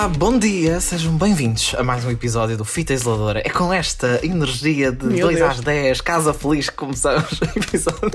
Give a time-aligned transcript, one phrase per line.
[0.00, 3.42] Olá, bom dia, sejam bem-vindos a mais um episódio do Fita Isoladora.
[3.44, 5.50] É com esta energia de Meu 2 Deus.
[5.50, 8.10] às 10, casa feliz, que começamos o episódio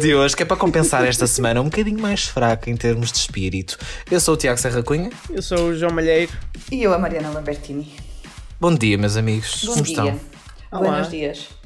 [0.00, 3.18] de hoje, que é para compensar esta semana um bocadinho mais fraca em termos de
[3.18, 3.76] espírito.
[4.08, 5.10] Eu sou o Tiago Serra Cunha.
[5.30, 6.30] Eu sou o João Malheiro.
[6.70, 7.92] E eu, a Mariana Lambertini.
[8.60, 9.64] Bom dia, meus amigos.
[9.64, 9.92] Bom Como dia.
[9.96, 10.20] estão?
[10.70, 10.90] Olá.
[10.90, 11.61] Buenos dias.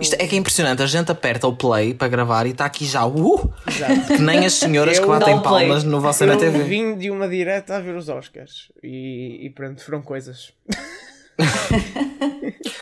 [0.00, 2.84] Isto é que é impressionante, a gente aperta o play para gravar e está aqui
[2.86, 4.06] já, uh, Exato.
[4.06, 5.66] que nem as senhoras que Eu- batem o play.
[5.66, 6.62] palmas no Você Eu na TV.
[6.64, 10.52] vim de uma direta a ver os Oscars e, e pronto, foram coisas.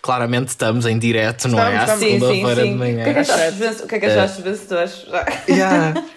[0.03, 1.77] Claramente estamos em direto, não é?
[1.77, 2.75] À Estamos, segunda-feira de sim.
[2.75, 3.05] O que é que manhã.
[3.83, 5.07] o que é que achaste vencedores?
[5.09, 5.27] Já.
[5.49, 6.05] Yeah.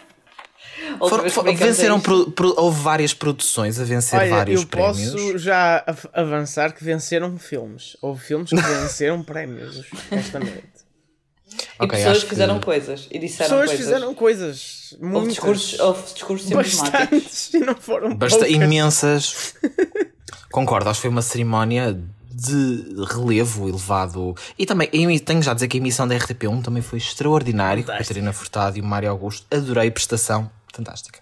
[0.99, 5.11] For- brincamos venceram, pro- pro- houve várias produções a vencer Olha, vários eu prémios.
[5.11, 7.97] posso já av- avançar que venceram filmes.
[8.02, 10.63] Houve filmes que venceram prémios esta noite.
[11.84, 13.86] E Ok, pessoas acho que- fizeram coisas e disseram Pessoas coisas.
[13.86, 14.95] fizeram coisas.
[15.02, 16.80] Houve discursos, houve discursos emblemáticos.
[16.92, 18.56] bastantes e não foram Basta poucas.
[18.56, 19.53] imensas.
[20.52, 22.00] Concordo, acho que foi uma cerimónia
[22.31, 24.36] de relevo elevado.
[24.58, 24.88] E também,
[25.20, 27.84] tenho já a dizer que a emissão da RTP1 também foi extraordinário.
[27.84, 28.08] Fantástico.
[28.08, 29.45] Catarina Furtado e o Mário Augusto.
[29.56, 30.50] Adorei a prestação.
[30.73, 31.19] Fantástica.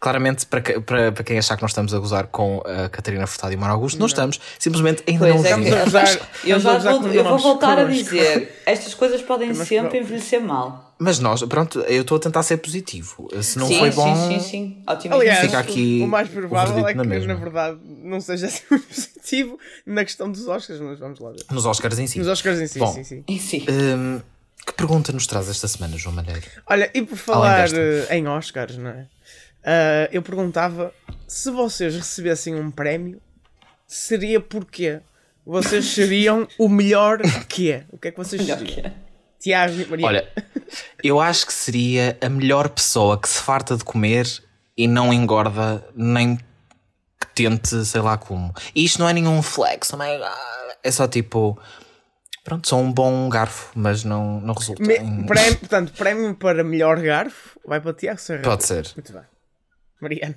[0.00, 3.26] Claramente, para, que- para, para quem achar que nós estamos a gozar com a Catarina
[3.26, 4.38] Furtado e o Mário Augusto, não, estamos.
[4.58, 7.84] Simplesmente ainda Pois não é, Estamos a usar- eu já vou, eu vou voltar a
[7.84, 10.94] dizer, estas coisas podem sempre envelhecer mal.
[10.98, 13.28] Mas nós, pronto, eu estou a tentar ser positivo.
[13.42, 14.14] Se não sim, foi bom.
[14.14, 14.82] sim, sim, sim.
[14.86, 15.14] Ótimo.
[15.16, 18.46] Aliás, Fica aqui o mais o provável verdito é que, na na, verdade, não seja
[18.46, 21.40] assim muito positivo na questão dos Oscars, mas vamos lá ver.
[21.50, 22.18] Nos Oscars em si.
[22.18, 22.92] Nos Oscars em si, Bom.
[22.92, 23.24] sim, sim.
[23.26, 23.64] Em si.
[23.68, 24.20] Hum,
[24.66, 26.42] que pergunta nos traz esta semana, João Malheiro?
[26.66, 27.68] Olha, e por falar
[28.10, 29.06] em Oscars, não é?
[29.64, 30.92] Ah, eu perguntava
[31.26, 33.20] se vocês recebessem um prémio,
[33.86, 35.00] seria porquê?
[35.46, 37.84] Vocês seriam o melhor que é?
[37.90, 38.74] O que é que vocês Melhor seriam?
[38.82, 38.92] que é.
[39.38, 40.06] Tiago e Maria.
[40.06, 40.28] Olha,
[41.02, 44.26] eu acho que seria a melhor pessoa que se farta de comer
[44.76, 48.54] e não engorda nem que tente, sei lá como.
[48.74, 50.76] E isto não é nenhum flex, oh my God.
[50.82, 51.58] é só tipo.
[52.44, 54.82] Pronto, sou um bom garfo, mas não, não resulta.
[54.82, 58.42] Me- em- prémio, portanto, prémio para melhor garfo vai para Tiago Serra.
[58.42, 58.86] Pode ser.
[58.94, 59.22] Muito bem.
[60.00, 60.36] Mariana.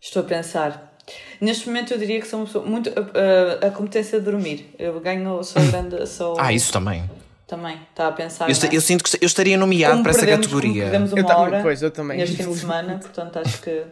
[0.00, 0.94] Estou a pensar.
[1.40, 2.90] Neste momento eu diria que sou uma pessoa muito.
[2.90, 4.74] a- a- competência de dormir.
[4.78, 6.06] Eu ganho, sou grande.
[6.06, 7.08] Sou, Ah, isso também.
[7.46, 7.80] Também.
[7.90, 8.44] Está a pensar.
[8.50, 8.76] Eu, é?
[8.76, 10.82] eu sinto que eu estaria nomeado Como para essa perdemos- categoria.
[10.82, 12.18] perdemos uma Eu também, hora pois, eu também.
[12.18, 13.86] neste fim de semana, portanto acho que.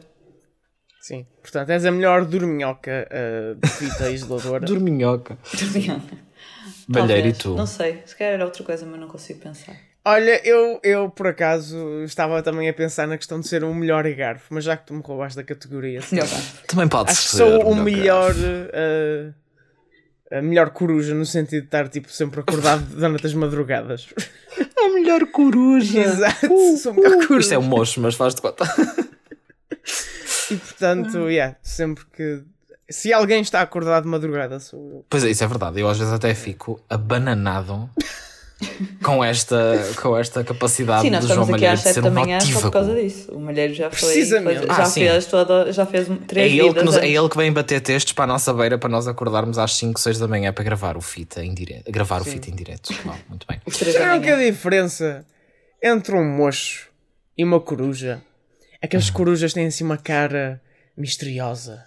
[1.00, 1.27] Sim.
[1.41, 4.67] Portanto, és a melhor dorminhoca uh, de fita isoladora.
[4.67, 5.38] Dorminhoca.
[6.86, 7.38] Malheiro e Talvez.
[7.38, 7.54] tu?
[7.54, 9.76] Não sei, se calhar era outra coisa, mas não consigo pensar.
[10.04, 14.08] Olha, eu, eu por acaso estava também a pensar na questão de ser o melhor
[14.14, 16.00] garfo, mas já que tu me roubaste da categoria.
[16.69, 17.36] Também pode acho que ser.
[17.38, 18.62] sou o melhor melhor.
[19.32, 19.34] uh,
[20.30, 24.06] a melhor coruja, no sentido de estar tipo, sempre acordado durante as madrugadas.
[24.78, 26.00] A melhor coruja.
[26.00, 27.41] Exato, sou a melhor coruja.
[27.41, 28.64] Isto é um mocho, mas faz de conta.
[30.50, 32.42] E portanto, yeah, sempre que.
[32.88, 35.04] Se alguém está acordado de madrugada, sou eu.
[35.10, 35.80] Pois é, isso é verdade.
[35.80, 37.91] Eu às vezes até fico abananado
[39.02, 39.56] com esta,
[40.00, 42.08] com esta capacidade Sim, nós do João estamos aqui Malheiro às de 7 ser da
[42.08, 43.32] um manhã só por causa disso.
[43.32, 43.98] O Malheiro já foi.
[43.98, 44.58] Precisamente.
[44.60, 45.00] foi- Ah, já, sim.
[45.00, 48.12] fez toda, já fez É três ele, que nos, é ele que vem bater textos
[48.12, 51.00] para a nossa beira para nós acordarmos às 5, 6 da manhã para gravar o
[51.00, 51.91] fita em direto.
[51.91, 52.91] Gravar o fita em direto.
[53.04, 53.60] Uau, muito bem.
[53.66, 55.26] O que é a diferença
[55.82, 56.88] entre um mocho
[57.36, 58.22] e uma coruja?
[58.80, 60.62] É que as corujas têm assim uma cara
[60.96, 61.84] misteriosa.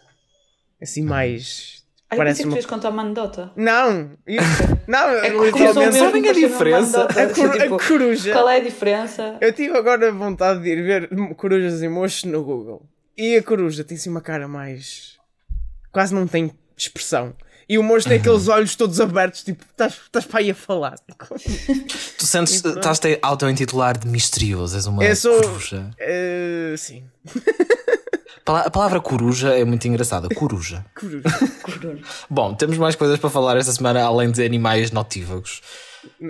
[0.81, 1.83] Assim mais.
[2.09, 2.69] Ah, eu Parece pensei que uma.
[2.75, 3.51] contar uma anedota.
[3.55, 4.11] Não!
[4.25, 4.43] isso-
[4.87, 5.97] Não, É literalmente.
[5.97, 7.03] sabem a uma diferença?
[7.05, 8.31] A, cor- a tipo, coruja.
[8.33, 9.37] Qual é a diferença?
[9.39, 12.81] Eu tive agora vontade de ir ver corujas e mochos no Google.
[13.15, 15.17] E a coruja tem assim uma cara mais.
[15.91, 17.35] quase não tem expressão.
[17.67, 20.95] E o mocho tem aqueles olhos todos abertos, tipo, estás estás para aí a falar.
[22.17, 25.91] Tu sentes, estás a auto-intitular de misterioso, és uma Eu sou- coruja.
[25.99, 27.03] Eh, sim,
[28.49, 30.27] A palavra coruja é muito engraçada.
[30.33, 30.83] Coruja.
[30.95, 31.99] coruja.
[32.27, 35.61] Bom, temos mais coisas para falar esta semana além de animais notívagos.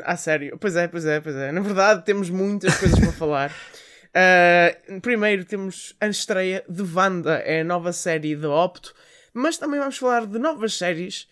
[0.03, 1.51] A sério, pois é, pois é, pois é.
[1.53, 3.55] Na verdade, temos muitas coisas para falar.
[4.09, 8.91] Uh, primeiro temos a estreia de Wanda, é a nova série da Opto,
[9.31, 11.27] mas também vamos falar de novas séries,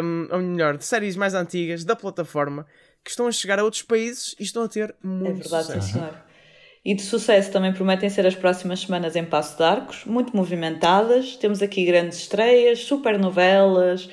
[0.00, 2.64] um, ou melhor, de séries mais antigas da plataforma
[3.02, 5.80] que estão a chegar a outros países e estão a ter É muito verdade, sim,
[5.80, 6.27] sucesso.
[6.88, 11.36] E de sucesso também prometem ser as próximas semanas em Passo de Arcos, muito movimentadas.
[11.36, 14.08] Temos aqui grandes estreias, super novelas,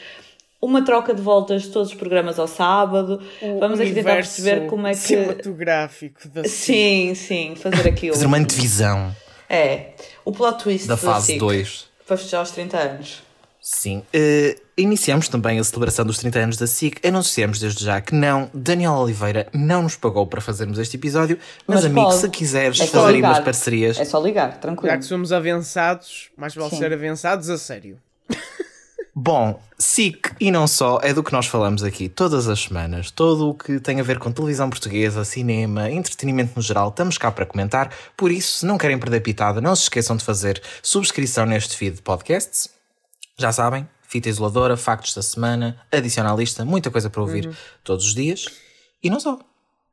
[0.61, 3.21] uma troca de voltas de todos os programas ao sábado.
[3.41, 4.97] O Vamos aqui tentar perceber como é que.
[4.97, 8.13] cinematográfico da Sim, sim, fazer aqui o.
[8.13, 9.15] Fazer uma antevisão
[9.49, 9.91] É,
[10.25, 11.87] o plot twist da fase SIC, 2.
[12.05, 13.23] Para festejar os 30 anos.
[13.67, 14.03] Sim.
[14.13, 17.03] Uh, iniciamos também a celebração dos 30 anos da SIC.
[17.03, 21.77] Anunciamos desde já que não, Daniel Oliveira não nos pagou para fazermos este episódio, mas,
[21.77, 22.21] mas amigo, pode.
[22.21, 23.99] se quiseres é fazer umas parcerias.
[23.99, 24.91] É só ligar, tranquilo.
[24.91, 26.77] Já que somos avançados, mais vale Sim.
[26.77, 27.97] ser avançados a sério.
[29.15, 33.09] Bom, SIC e não só é do que nós falamos aqui todas as semanas.
[33.09, 37.31] Todo o que tem a ver com televisão portuguesa, cinema, entretenimento no geral, estamos cá
[37.31, 37.89] para comentar.
[38.15, 41.95] Por isso, se não querem perder pitada, não se esqueçam de fazer subscrição neste feed
[41.95, 42.74] de podcasts.
[43.37, 47.53] Já sabem, fita isoladora, factos da semana, adicionar lista, muita coisa para ouvir uhum.
[47.83, 48.45] todos os dias.
[49.03, 49.39] E não só.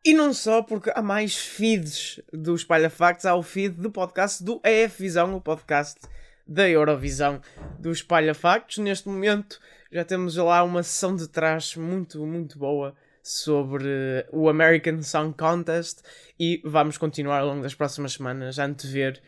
[0.05, 4.43] E não só, porque há mais feeds do Espalha Factos, há o feed do podcast
[4.43, 6.01] do EF Visão, o podcast
[6.47, 7.41] da Eurovisão
[7.79, 8.79] do Espalha Factos.
[8.79, 9.61] Neste momento
[9.91, 16.01] já temos lá uma sessão de trás muito, muito boa sobre o American Song Contest
[16.39, 19.21] e vamos continuar ao longo das próximas semanas a antever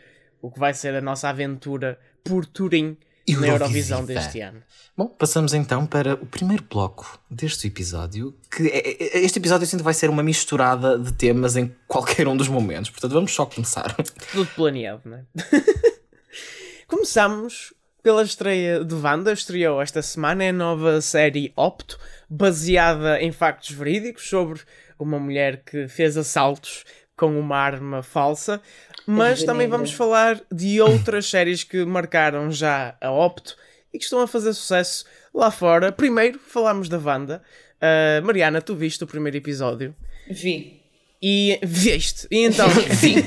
[0.42, 2.96] o que vai ser a nossa aventura por Turim
[3.28, 4.62] na Eurovisão deste ano.
[4.96, 9.82] Bom, passamos então para o primeiro bloco deste episódio, que é, é, este episódio sempre
[9.82, 13.94] vai ser uma misturada de temas em qualquer um dos momentos, portanto vamos só começar.
[14.32, 15.24] Tudo planeado, não é?
[16.86, 17.72] Começamos
[18.02, 21.98] pela estreia de Wanda, estreou esta semana a nova série Opto,
[22.28, 24.60] baseada em factos verídicos sobre
[24.98, 26.84] uma mulher que fez assaltos
[27.16, 28.60] com uma arma falsa.
[29.06, 33.56] Mas também vamos falar de outras séries que marcaram já a Opto
[33.92, 35.92] e que estão a fazer sucesso lá fora.
[35.92, 37.42] Primeiro, falámos da Wanda.
[37.76, 39.94] Uh, Mariana, tu viste o primeiro episódio?
[40.28, 40.80] Vi.
[41.22, 42.26] E viste.
[42.30, 42.68] E então.
[43.00, 43.22] vi.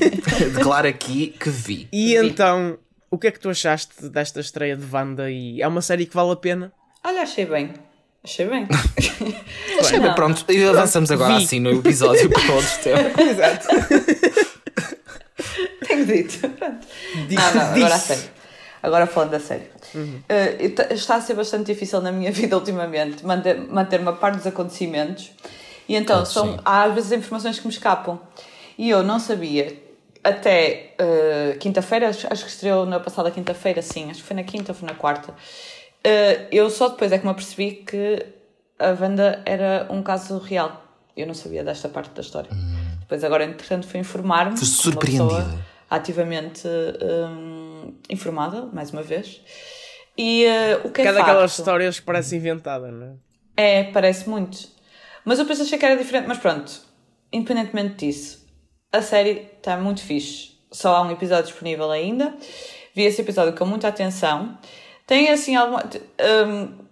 [0.54, 1.88] Declaro aqui que vi.
[1.92, 2.28] E vi.
[2.28, 2.78] então,
[3.10, 5.30] o que é que tu achaste desta estreia de Wanda?
[5.32, 6.74] E é uma série que vale a pena?
[7.04, 7.74] Olha, achei bem.
[8.24, 8.68] Achei bem.
[9.80, 10.44] achei bem, pronto.
[10.52, 11.46] E avançamos agora Vi.
[11.46, 13.18] assim no episódio para outros temas.
[13.18, 13.68] Exato.
[16.06, 16.50] Tenho dito.
[16.50, 16.88] Pronto.
[17.32, 18.30] não, não, agora a sério.
[18.82, 19.70] Agora falando da série.
[19.96, 20.22] Uhum.
[20.30, 24.46] Uh, está a ser bastante difícil na minha vida ultimamente manter-me manter a par dos
[24.46, 25.32] acontecimentos.
[25.90, 28.20] E então, são, há às vezes informações que me escapam.
[28.78, 29.82] E eu não sabia
[30.24, 34.44] até uh, quinta-feira, acho, acho, que estreou na passada quinta-feira, sim, acho que foi na
[34.44, 35.32] quinta ou foi na quarta.
[35.32, 38.26] Uh, eu só depois é que me apercebi que
[38.78, 40.84] a Wanda era um caso real.
[41.16, 42.50] Eu não sabia desta parte da história.
[42.54, 42.76] Hum.
[43.00, 44.58] Depois, agora, entretanto, fui informar-me.
[44.58, 45.58] Fui surpreendida.
[45.90, 49.42] Ativamente um, informada, mais uma vez.
[50.18, 53.20] E uh, o que é Cada daquelas histórias que parece inventada, não
[53.56, 53.80] é?
[53.80, 54.68] É, parece muito.
[55.24, 56.28] Mas eu depois achei que era diferente.
[56.28, 56.72] Mas pronto,
[57.32, 58.46] independentemente disso,
[58.92, 60.58] a série está muito fixe.
[60.72, 62.36] Só há um episódio disponível ainda.
[62.94, 64.58] Vi esse episódio com muita atenção.
[65.06, 65.84] Tem assim alguma.
[66.48, 66.86] Um,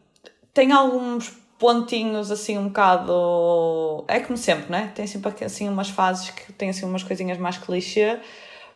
[0.53, 4.05] tem alguns pontinhos assim um bocado.
[4.07, 4.91] É como sempre, né?
[4.95, 8.19] Tem sempre assim umas fases que tem assim umas coisinhas mais clichê,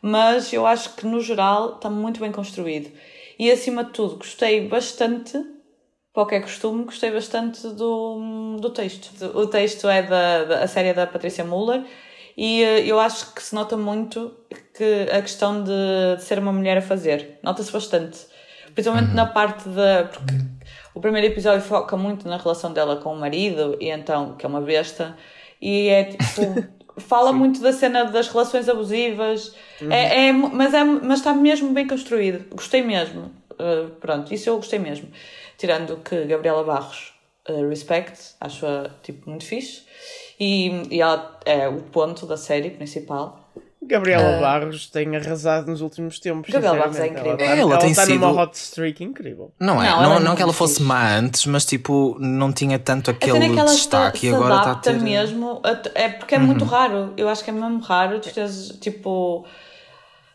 [0.01, 2.91] mas eu acho que no geral está muito bem construído.
[3.37, 5.37] E acima de tudo, gostei bastante,
[6.13, 9.25] para o que é costume, gostei bastante do, do texto.
[9.37, 11.83] O texto é da, da a série da Patrícia Muller
[12.35, 14.33] e eh, eu acho que se nota muito
[14.73, 17.37] que a questão de, de ser uma mulher a fazer.
[17.43, 18.17] Nota-se bastante.
[18.73, 19.15] Principalmente uhum.
[19.15, 20.05] na parte da.
[20.05, 20.35] Porque
[20.95, 24.49] o primeiro episódio foca muito na relação dela com o marido, e então, que é
[24.49, 25.17] uma besta,
[25.61, 26.78] e é tipo.
[26.99, 29.91] fala muito da cena das relações abusivas, uhum.
[29.91, 32.45] é, é, mas, é, mas está mesmo bem construído.
[32.55, 33.31] Gostei mesmo.
[33.53, 35.09] Uh, pronto, isso eu gostei mesmo.
[35.57, 37.13] Tirando que Gabriela Barros,
[37.49, 39.83] uh, respect, acho-a tipo, muito fixe.
[40.39, 43.48] E, e ela é o ponto da série principal.
[43.81, 46.51] Gabriela uh, Barros tem arrasado nos últimos tempos.
[46.51, 47.37] Gabriela Barros é incrível.
[47.39, 48.19] Ela, ela, ela tem está sido...
[48.19, 49.53] numa hot streak incrível.
[49.59, 52.77] Não é, não, não, é não que ela fosse má antes, mas tipo, não tinha
[52.77, 54.99] tanto aquele é destaque e agora está a ter.
[54.99, 55.61] mesmo,
[55.95, 56.45] é porque é uhum.
[56.45, 57.13] muito raro.
[57.15, 59.45] Eu acho que é mesmo raro tu teres tipo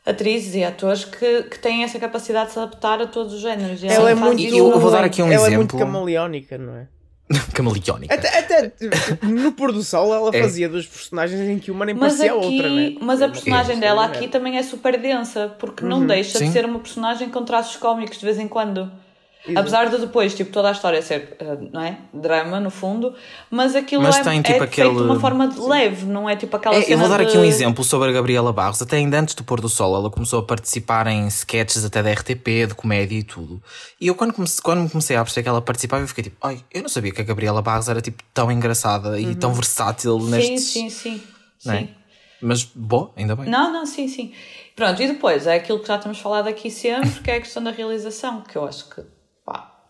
[0.06, 3.82] atrizes e atores que, que têm essa capacidade de se adaptar a todos os géneros.
[3.82, 5.46] ela, ela é muito, eu vou dar aqui um ela exemplo.
[5.46, 6.86] Ela é muito camaleónica, não é?
[7.54, 8.14] Camaleónica.
[8.14, 8.72] Até, até,
[9.22, 10.42] no pôr do sol ela é.
[10.42, 12.94] fazia duas personagens em que uma nem mas parecia aqui, a outra, né?
[13.00, 15.90] Mas a personagem é, dela aqui também é super densa, porque uhum.
[15.90, 16.46] não deixa Sim.
[16.46, 18.90] de ser uma personagem com traços cómicos de vez em quando.
[19.46, 19.60] Exato.
[19.60, 21.98] Apesar de depois, tipo, toda a história ser, uh, não é?
[22.14, 23.14] Drama, no fundo,
[23.50, 24.88] mas aquilo mas é, tem, tipo, é aquele...
[24.88, 27.26] feito de uma forma de leve, não é tipo aquela é, Eu vou dar de...
[27.26, 28.80] aqui um exemplo sobre a Gabriela Barros.
[28.80, 32.10] Até ainda antes do pôr do sol, ela começou a participar em sketches até da
[32.10, 33.62] RTP, de comédia e tudo.
[34.00, 36.64] E eu, quando comecei, quando comecei a perceber que ela participava, eu fiquei tipo, ai,
[36.72, 39.34] eu não sabia que a Gabriela Barros era tipo tão engraçada e uhum.
[39.34, 40.64] tão versátil sim, nestes.
[40.64, 41.22] Sim, sim,
[41.58, 41.70] sim.
[41.70, 41.88] É?
[42.40, 43.46] Mas, bom, ainda bem.
[43.46, 44.32] Não, não, sim, sim.
[44.74, 47.62] Pronto, e depois é aquilo que já temos falado aqui sempre, que é a questão
[47.62, 49.13] da realização, que eu acho que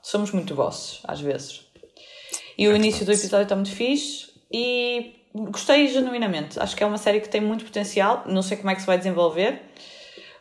[0.05, 1.63] somos muito vossos, às vezes.
[2.59, 6.61] E o é início do episódio está muito fixe e gostei genuinamente.
[6.61, 8.23] Acho que é uma série que tem muito potencial.
[8.27, 9.63] Não sei como é que se vai desenvolver,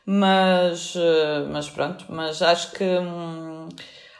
[0.05, 2.05] mas, eh, mas pronto.
[2.09, 3.69] Mas acho que hum,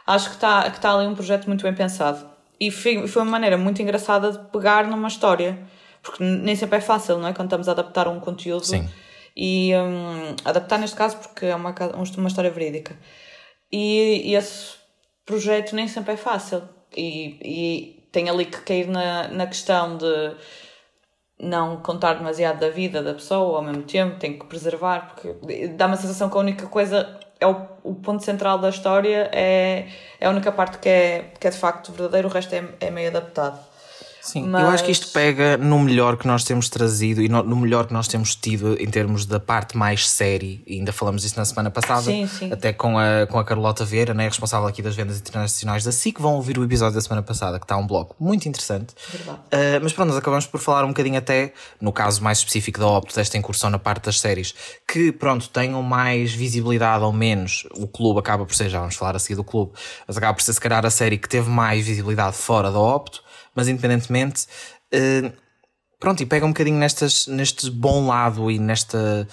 [0.08, 2.26] acho que está que tá ali um projeto muito bem pensado.
[2.58, 5.60] E foi, foi uma maneira muito engraçada de pegar numa história.
[6.02, 7.34] Porque nem sempre é fácil, não é?
[7.34, 8.66] Quando estamos a adaptar um conteúdo.
[8.66, 8.90] Sim.
[9.36, 11.76] E um, adaptar neste caso porque é uma,
[12.18, 12.96] uma história verídica.
[13.72, 14.83] E, e esse
[15.26, 16.64] projeto nem sempre é fácil.
[16.96, 20.36] E, e tem ali que cair na, na questão de
[21.40, 25.88] não contar demasiado da vida da pessoa ao mesmo tempo, tem que preservar, porque dá
[25.88, 29.88] uma sensação que a única coisa é o, o ponto central da história, é,
[30.20, 32.90] é a única parte que é, que é de facto verdadeiro, o resto é, é
[32.90, 33.60] meio adaptado.
[34.24, 34.64] Sim, Mas...
[34.64, 37.94] eu acho que isto pega no melhor que nós temos trazido e no, melhor que
[37.94, 41.70] nós temos tido em termos da parte mais série, e ainda falamos disso na semana
[41.70, 42.52] passada, sim, sim.
[42.52, 46.22] até com a, com a Carlota Vieira, né, responsável aqui das vendas internacionais da SIC,
[46.22, 48.94] vão ouvir o episódio da semana passada, que está um bloco muito interessante.
[49.14, 51.52] Uh, mas pronto, nós acabamos por falar um bocadinho até,
[51.82, 54.56] no caso mais específico da Opto, desta incursão na parte das séries,
[54.88, 59.18] que pronto, tenham mais visibilidade ou menos, o clube acaba por ser, já vamos falar
[59.18, 59.74] a seguir do clube,
[60.08, 63.23] mas acaba por ser se calhar a série que teve mais visibilidade fora da Opto,
[63.56, 64.46] mas independentemente,
[64.94, 65.32] uh,
[66.00, 69.28] pronto, e pega um bocadinho nestas, neste bom lado e nesta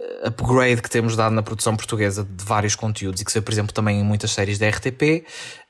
[0.00, 3.44] eh, upgrade que temos dado na produção portuguesa de vários conteúdos e que se vê,
[3.44, 5.26] por exemplo, também em muitas séries da RTP,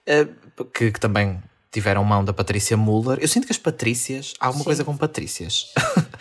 [0.08, 1.42] uh, que, que, também
[1.72, 3.18] tiveram mão da Patrícia Muller.
[3.20, 4.66] Eu sinto que as Patrícias, há alguma Sim.
[4.66, 5.72] coisa com Patrícias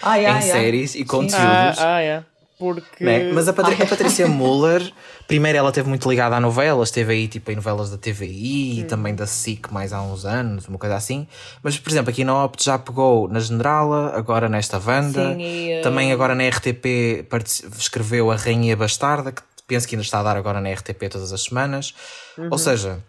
[0.01, 0.59] ah, yeah, em yeah.
[0.59, 1.77] séries e conteúdos.
[1.77, 2.32] Ah, ah, yeah
[2.63, 3.03] porque.
[3.03, 3.31] Né?
[3.33, 4.93] Mas a, Patri a Patrícia Muller,
[5.27, 8.83] primeiro ela esteve muito ligada a novelas, esteve aí tipo em novelas da TVI e
[8.85, 11.27] também da SIC mais há uns anos, uma coisa assim.
[11.61, 15.79] Mas, por exemplo, aqui na Opt já pegou na Generala, agora nesta Wanda, Sim, e,
[15.79, 15.81] uh...
[15.83, 17.27] também agora na RTP
[17.77, 21.33] escreveu A Rainha Bastarda, que penso que ainda está a dar agora na RTP todas
[21.33, 21.93] as semanas.
[22.37, 22.49] Uhum.
[22.51, 23.03] Ou seja,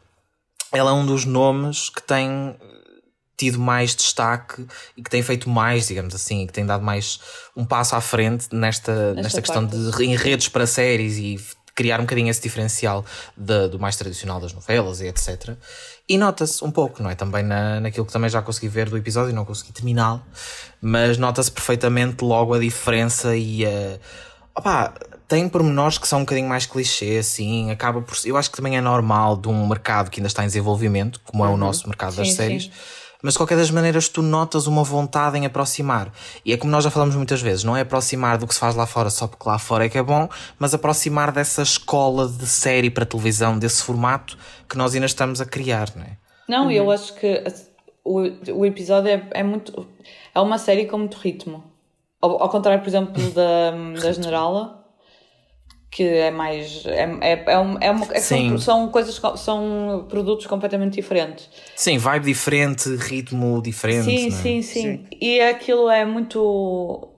[0.73, 2.56] ela é um dos nomes que tem
[3.36, 7.20] tido mais destaque e que tem feito mais, digamos assim, que tem dado mais
[7.56, 11.38] um passo à frente nesta, nesta, nesta questão de enredos para séries e
[11.74, 13.04] criar um bocadinho esse diferencial
[13.36, 15.56] de, do mais tradicional das novelas e etc.
[16.08, 17.14] E nota-se um pouco, não é?
[17.14, 20.22] Também na, naquilo que também já consegui ver do episódio e não consegui terminá-lo,
[20.80, 23.98] mas nota-se perfeitamente logo a diferença e a.
[24.56, 24.94] Opa,
[25.26, 28.16] tem pormenores que são um bocadinho mais clichê, assim, acaba por.
[28.24, 31.44] Eu acho que também é normal de um mercado que ainda está em desenvolvimento, como
[31.44, 31.56] é o uhum.
[31.56, 32.64] nosso mercado sim, das séries.
[32.64, 32.70] Sim
[33.25, 36.12] mas de qualquer das maneiras tu notas uma vontade em aproximar.
[36.45, 38.75] E é como nós já falamos muitas vezes, não é aproximar do que se faz
[38.75, 40.28] lá fora só porque lá fora é que é bom,
[40.59, 44.37] mas aproximar dessa escola de série para televisão, desse formato
[44.69, 46.19] que nós ainda estamos a criar, não é?
[46.47, 46.71] Não, uhum.
[46.71, 47.43] eu acho que
[48.04, 48.21] o,
[48.52, 49.88] o episódio é, é muito.
[50.35, 51.64] É uma série com muito ritmo.
[52.21, 53.71] Ao, ao contrário, por exemplo, da,
[54.02, 54.83] da Generala,
[55.94, 60.44] que é mais é, é, é, uma, é, uma, é são, são, coisas são produtos
[60.44, 61.48] completamente diferentes.
[61.76, 64.30] Sim vibe diferente ritmo diferente sim, é?
[64.32, 64.82] sim, sim.
[64.82, 65.06] Sim.
[65.20, 67.08] E aquilo é muito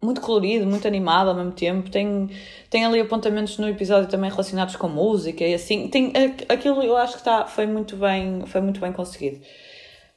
[0.00, 1.90] muito colorido muito animado ao mesmo tempo.
[1.90, 2.30] Tem
[2.70, 5.88] tem ali apontamentos no episódio também relacionados com música e assim.
[5.88, 6.12] Tem
[6.48, 9.40] aquilo eu acho que está foi muito bem foi muito bem conseguido.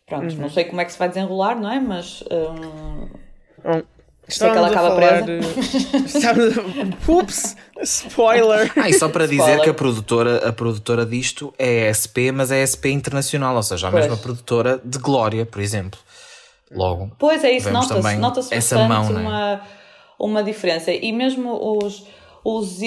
[0.05, 0.39] Pronto uhum.
[0.39, 1.79] não sei como é que se vai desenrolar não é?
[1.79, 3.08] Mas um,
[4.27, 5.25] Sei que ela acaba presa.
[7.08, 7.56] Ups!
[7.82, 8.72] Spoiler!
[8.77, 9.63] Ah, e só para dizer Spoiler.
[9.63, 13.92] que a produtora, a produtora disto é SP, mas é SP internacional, ou seja, a
[13.92, 14.06] pois.
[14.06, 16.00] mesma produtora de Glória, por exemplo.
[16.72, 17.12] Logo.
[17.20, 19.20] Pois é, isso nota-se nota essa mão, é?
[19.20, 19.62] uma,
[20.18, 20.92] uma diferença.
[20.92, 22.06] E mesmo os,
[22.44, 22.80] os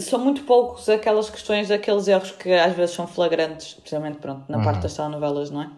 [0.00, 4.58] são muito poucos aquelas questões, aqueles erros que às vezes são flagrantes, especialmente pronto, na
[4.58, 4.64] uhum.
[4.64, 5.70] parte das telenovelas, não é?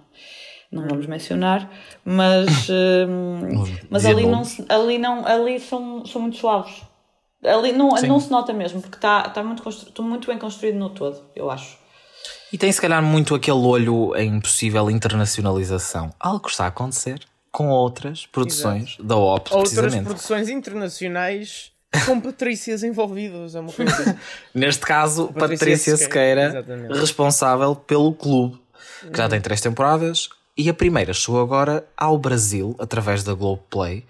[0.74, 1.70] Não vamos mencionar,
[2.04, 6.82] mas, uh, mas ali, não, ali, não, ali são, são muito suaves.
[7.42, 9.62] Ali não, não se nota mesmo, porque está tá muito,
[10.02, 11.78] muito bem construído no todo, eu acho.
[12.52, 16.10] E tem se calhar muito aquele olho em possível internacionalização.
[16.18, 19.04] Algo que está a acontecer com outras produções Exato.
[19.04, 21.72] da OP, Outras produções internacionais
[22.06, 24.18] com Patrícias envolvidas, é uma coisa.
[24.54, 28.60] Neste caso, Patrícia, Patrícia Sequeira, Sequeira responsável pelo clube,
[29.12, 34.04] que já tem três temporadas, e a primeira chegou agora ao Brasil, através da Globoplay,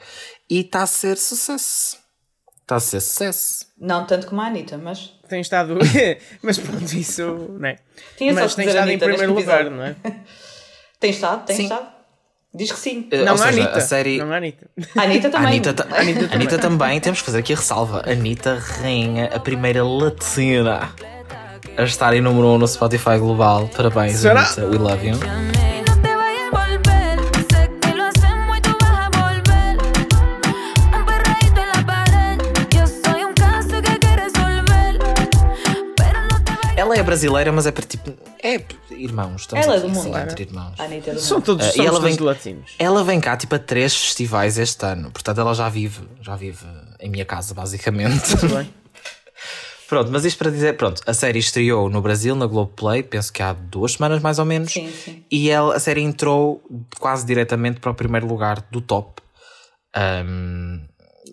[0.48, 1.98] e está a ser sucesso.
[2.62, 3.66] Está a ser sucesso.
[3.78, 5.12] Não tanto como a Anitta, mas.
[5.28, 5.76] Tem estado.
[6.42, 7.22] mas pronto, isso.
[7.58, 7.78] Não é?
[8.16, 9.96] Tinha mas tem estado em primeiro lugar, não é?
[10.98, 11.44] tem estado?
[11.44, 11.62] Tem sim.
[11.64, 11.94] estado?
[12.54, 13.08] Diz que sim.
[13.12, 13.78] Uh, não, a Anitta.
[13.78, 14.18] A série...
[14.18, 14.70] Não a Anitta.
[14.96, 15.48] A Anitta também.
[15.48, 15.82] Anitta, ta...
[15.84, 16.34] Anitta, também.
[16.34, 17.00] Anitta também.
[17.00, 18.02] Temos que fazer aqui a ressalva.
[18.08, 20.94] Anitta Rainha, a primeira latina
[21.76, 23.68] a estar em número 1 um no Spotify Global.
[23.76, 24.42] Parabéns, Será?
[24.42, 24.66] Anitta.
[24.66, 25.73] We love you.
[37.04, 38.12] Brasileira, mas é para tipo.
[38.42, 39.42] É irmãos.
[39.42, 40.14] Estamos ela é do mundo.
[40.14, 40.80] Assim, entre irmãos.
[40.80, 42.72] Anitta é São todos, uh, e ela vem, latinos.
[42.78, 45.10] Ela vem cá tipo a três festivais este ano.
[45.10, 46.66] Portanto, ela já vive, já vive
[47.00, 48.30] em minha casa, basicamente.
[48.30, 48.74] Muito bem.
[49.88, 53.42] Pronto, mas isto para dizer, pronto, a série estreou no Brasil, na Globoplay, penso que
[53.42, 54.72] há duas semanas mais ou menos.
[54.72, 55.22] Sim, sim.
[55.30, 56.62] E ela, a série entrou
[56.98, 59.22] quase diretamente para o primeiro lugar do top.
[59.94, 60.80] Ahm,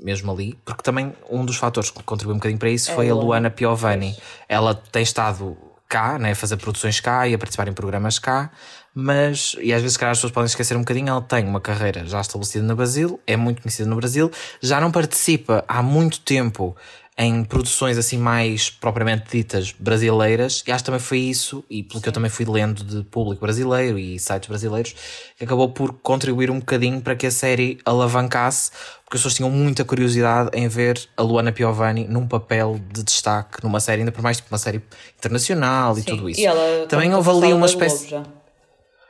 [0.01, 3.09] mesmo ali, porque também um dos fatores que contribuiu um bocadinho para isso É foi
[3.09, 3.49] a Luana.
[3.49, 4.15] Piovani.
[4.49, 5.55] Ela tem estado
[5.87, 8.49] cá, né, a fazer produções cá e a participar em programas cá,
[8.95, 12.05] mas, e às vezes, calhar, as pessoas podem esquecer um bocadinho, ela tem uma carreira
[12.05, 14.31] já estabelecida no Brasil, é muito conhecida no Brasil,
[14.61, 16.75] já não participa há muito tempo
[17.17, 22.01] em produções assim mais propriamente ditas brasileiras, e acho que também foi isso, e pelo
[22.01, 24.95] que eu também fui lendo de público brasileiro e sites brasileiros,
[25.37, 28.71] que acabou por contribuir um bocadinho para que a série alavancasse,
[29.11, 33.61] porque as pessoas tinham muita curiosidade em ver a Luana Piovani num papel de destaque
[33.61, 34.81] numa série, ainda por mais tipo uma série
[35.19, 36.03] internacional e Sim.
[36.11, 36.39] tudo isso.
[36.39, 38.15] E ela também houve ali uma espécie.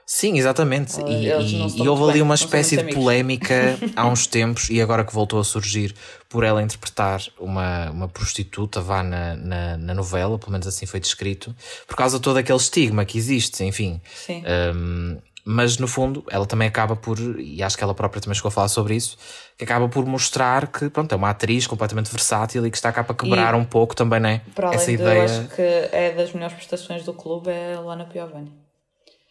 [0.03, 1.00] Sim, exatamente.
[1.00, 5.03] Ah, E, e- e houve ali uma espécie de polémica há uns tempos e agora
[5.05, 5.93] que voltou a surgir
[6.27, 11.00] por ela interpretar uma, uma prostituta vá na, na, na novela, pelo menos assim foi
[11.00, 11.55] descrito,
[11.88, 14.01] por causa de todo aquele estigma que existe, enfim.
[14.25, 14.43] Sim.
[14.75, 18.50] Um, mas no fundo, ela também acaba por, e acho que ela própria também chegou
[18.50, 19.17] a falar sobre isso,
[19.62, 23.03] que acaba por mostrar que pronto, é uma atriz completamente versátil e que está cá
[23.03, 24.41] para quebrar E- um pouco também, né?
[24.56, 25.20] Para além Essa de, ideia.
[25.20, 28.51] eu acho que é das melhores prestações do clube é a Luana Piovani.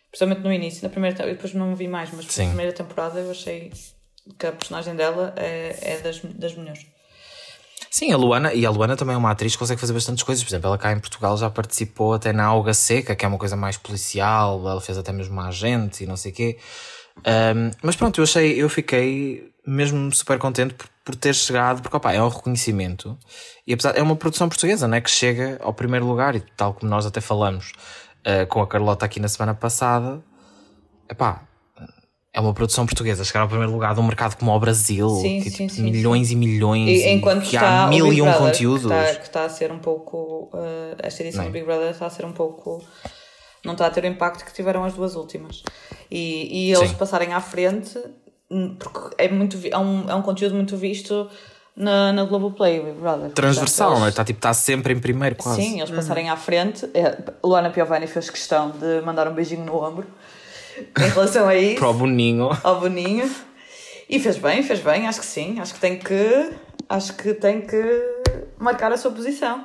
[0.08, 2.42] Principalmente no início, na primeira eu depois não vi mais, mas Sim.
[2.44, 3.72] na primeira temporada eu achei
[4.38, 6.86] que a personagem dela é, é das, das melhores.
[7.90, 10.44] Sim, a Luana, e a Luana também é uma atriz que consegue fazer bastantes coisas.
[10.44, 13.36] Por exemplo, ela cá em Portugal já participou até na Alga Seca, que é uma
[13.38, 16.56] coisa mais policial, ela fez até mesmo uma agente e não sei o quê.
[17.18, 21.96] Um, mas pronto, eu achei, eu fiquei mesmo super contente por, por ter chegado, porque
[21.96, 23.16] opa, é um reconhecimento.
[23.66, 26.90] E apesar, é uma produção portuguesa, né, que chega ao primeiro lugar, e tal como
[26.90, 27.72] nós até falamos
[28.20, 30.22] uh, com a Carlota aqui na semana passada,
[31.08, 31.42] epá,
[32.32, 35.40] é uma produção portuguesa, chegar ao primeiro lugar de um mercado como o Brasil, Sim,
[35.40, 38.26] que sim, tipo, sim, milhões e milhões, E, enquanto que está há mil e um
[38.26, 38.86] Brother, conteúdos.
[38.86, 40.48] Que está, que está a ser um pouco.
[40.54, 42.84] eh, esta edição do Big Brother está a ser um pouco.
[43.64, 45.62] Não está a ter o impacto que tiveram as duas últimas.
[46.10, 46.96] E, e eles Sim.
[46.96, 47.98] passarem à frente,
[48.50, 51.28] hum, porque é, muito, é, um, é um conteúdo muito visto
[51.76, 53.30] na, na Globoplay, Big Brother.
[53.32, 54.04] transversal, Portanto, é?
[54.06, 55.60] eles- Está tipo, está sempre em primeiro, quase.
[55.62, 56.88] Sim, eles passarem à frente.
[56.94, 60.06] É, Luana Piovani fez questão de mandar um beijinho no ombro
[60.98, 62.48] em relação a isso, Para o Boninho.
[62.64, 63.30] ao Boninho.
[64.08, 65.60] E fez bem, fez bem, acho que sim.
[65.60, 66.50] Acho que tem que.
[66.88, 67.76] Acho que tem que
[68.58, 69.64] marcar a sua posição.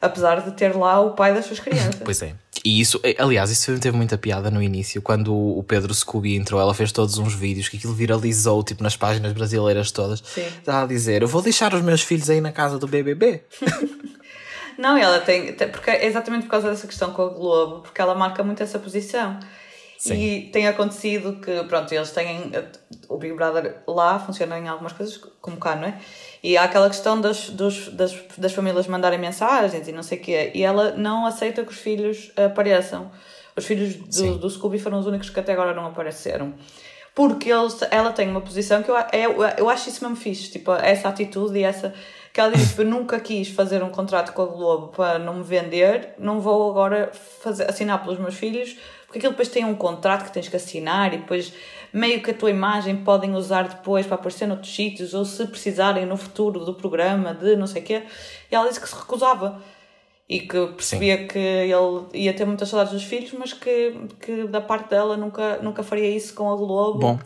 [0.00, 2.00] Apesar de ter lá o pai das suas crianças.
[2.04, 2.34] Pois é.
[2.64, 6.60] E isso, eh, aliás, isso teve muita piada no início, quando o Pedro Scooby entrou,
[6.60, 10.22] ela fez todos uns vídeos que aquilo viralizou, tipo, nas páginas brasileiras todas.
[10.26, 10.46] Sim.
[10.66, 13.42] A dizer, eu vou deixar os meus filhos aí na casa do BBB.
[14.78, 15.52] Não, ela tem.
[15.54, 18.62] tem- Porque é exatamente por causa dessa questão com a Globo, porque ela marca muito
[18.62, 19.38] essa posição.
[19.98, 20.14] Sim.
[20.14, 22.52] E tem acontecido que, pronto, eles têm.
[23.08, 25.98] O Big Brother lá funciona em algumas coisas, como cá, não é?
[26.42, 30.20] E há aquela questão das, dos, das, das famílias mandarem mensagens e não sei o
[30.20, 30.50] quê.
[30.54, 33.10] E ela não aceita que os filhos apareçam.
[33.56, 34.32] Os filhos Sim.
[34.32, 36.54] do, do Scooby foram os únicos que até agora não apareceram.
[37.16, 39.24] Porque eles, ela tem uma posição que eu, é,
[39.56, 41.94] eu acho isso mesmo fixe, tipo, essa atitude e essa.
[42.30, 45.36] Que ela diz: tipo, Eu nunca quis fazer um contrato com a Globo para não
[45.36, 49.74] me vender, não vou agora fazer, assinar pelos meus filhos, porque aquilo depois tem um
[49.74, 51.52] contrato que tens que assinar e depois
[51.92, 56.04] meio que a tua imagem podem usar depois para aparecer noutros sítios ou se precisarem
[56.04, 58.02] no futuro do programa de não sei o quê.
[58.50, 59.62] E ela disse que se recusava
[60.28, 64.60] e que percebia que ele ia ter muitas saudades dos filhos, mas que, que da
[64.60, 66.98] parte dela nunca, nunca faria isso com a Globo.
[66.98, 67.18] Bom.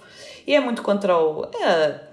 [0.47, 1.47] E é muito contra o.
[1.63, 2.10] é,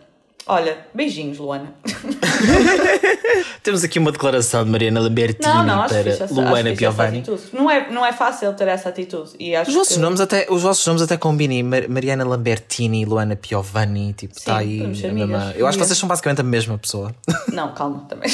[0.48, 1.74] olha, beijinhos, Luana.
[3.64, 7.24] Temos aqui uma declaração de Mariana Lambertini Não, não, para fixe Luana Piovani.
[7.54, 9.32] Não é, não é fácil ter essa atitude.
[9.40, 10.00] E acho Os vossos, que...
[10.00, 11.64] nomes até, os vossos nomes até combinem.
[11.64, 14.78] Mar- Mariana Lambertini, Luana Piovani, tipo, está aí.
[14.78, 15.60] podemos ser a mesma- amigas.
[15.60, 15.88] Eu acho que Amigas.
[15.88, 17.14] vocês são basicamente a mesma pessoa.
[17.52, 18.30] Não, calma também.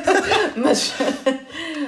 [0.56, 0.92] mas.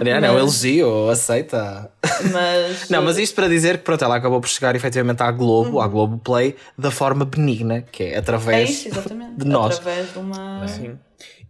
[0.09, 1.91] É um Mas- elogio, aceita.
[2.33, 5.81] mas Não, mas isto para dizer que pronto, ela acabou por chegar efetivamente à Globo,
[5.81, 9.37] à Globo Play, da forma benigna, que é É através isso, exatamente.
[9.37, 9.77] de nós.
[9.79, 10.67] Através de uma.
[10.69, 10.99] Sim.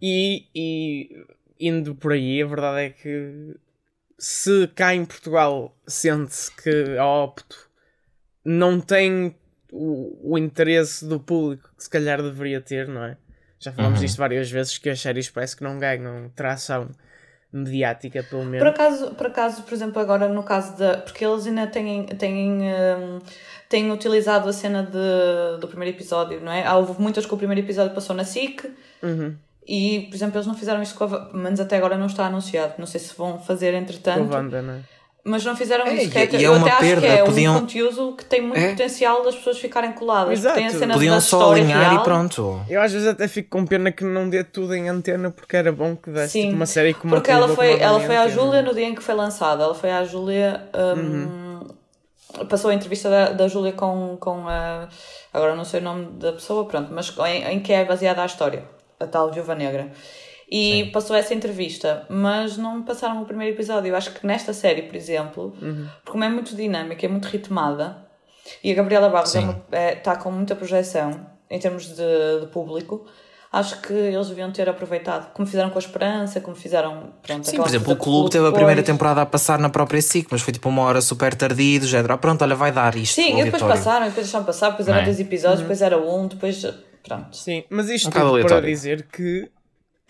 [0.01, 1.25] E, e
[1.59, 3.55] indo por aí, a verdade é que
[4.19, 7.69] se cá em Portugal sente-se que a Opto
[8.43, 9.35] não tem
[9.71, 13.15] o, o interesse do público que se calhar deveria ter, não é?
[13.59, 14.05] Já falamos Uhum.
[14.05, 16.89] disto várias vezes que as séries parece que não ganham tração
[17.53, 18.67] mediática, pelo Por menos.
[18.69, 20.97] acaso, por acaso, por exemplo, agora no caso da.
[20.97, 23.19] Porque eles ainda têm, têm, hum,
[23.67, 26.65] têm utilizado a cena de, do primeiro episódio, não é?
[26.65, 28.63] Há- Houve muitas que o primeiro episódio passou na SIC
[29.03, 29.35] Uhum.
[29.67, 31.33] e, por exemplo, eles não fizeram isso com a.
[31.33, 32.75] Menos até agora não está anunciado.
[32.77, 34.33] Não sei se vão fazer Com a entretanto.
[34.33, 34.79] Wanda, não é?
[35.23, 36.09] Mas não fizeram É, isso.
[36.11, 38.25] que e- e é eu uma até perda, acho que é podiam- um conteúdo que
[38.25, 38.69] tem muito É.
[38.71, 40.33] potencial das pessoas ficarem coladas.
[40.39, 40.55] Exato.
[40.55, 42.01] Tem a cena Podiam da só história alinhar real.
[42.01, 42.61] e pronto.
[42.67, 45.71] Eu às vezes até fico com pena que não dê tudo em antena porque era
[45.71, 48.27] bom que desse Sim, tipo, uma série como porque ela foi, ela foi à.
[48.27, 49.63] Júlia no dia em que foi lançada.
[49.63, 50.61] Ela foi à Júlia.
[50.75, 51.67] hum,
[52.49, 54.87] Passou a entrevista da, da Júlia com, com a.
[55.33, 58.25] Agora não sei o nome da pessoa, pronto, mas em, em que é baseada a
[58.25, 58.63] história,
[58.99, 59.89] a tal Viúva Negra.
[60.51, 63.89] E passou essa entrevista, mas não passaram o primeiro episódio.
[63.89, 68.05] Eu acho que nesta série, por exemplo, porque como é muito dinâmica, é muito ritmada,
[68.63, 69.45] e a Gabriela Barros é Sim.
[69.45, 73.05] uma- é- está com muita projeção em termos de, de público,
[73.51, 77.13] acho que eles deviam ter aproveitado, como fizeram com a Esperança, como fizeram.
[77.21, 78.87] Pronto, Sim, por exemplo, o clube teve a primeira depois.
[78.97, 82.13] temporada a passar na própria SIC, mas foi tipo uma hora super tardia, do género,
[82.13, 83.15] ah, pronto, olha, vai dar isto.
[83.15, 85.03] Sim, e depois passaram, e depois deixaram passar, depois eram é?
[85.05, 86.61] dois episódios, depois era um, depois.
[87.03, 87.35] Pronto.
[87.37, 88.67] Sim, mas isto Um tudo para aleatório.
[88.69, 89.49] dizer que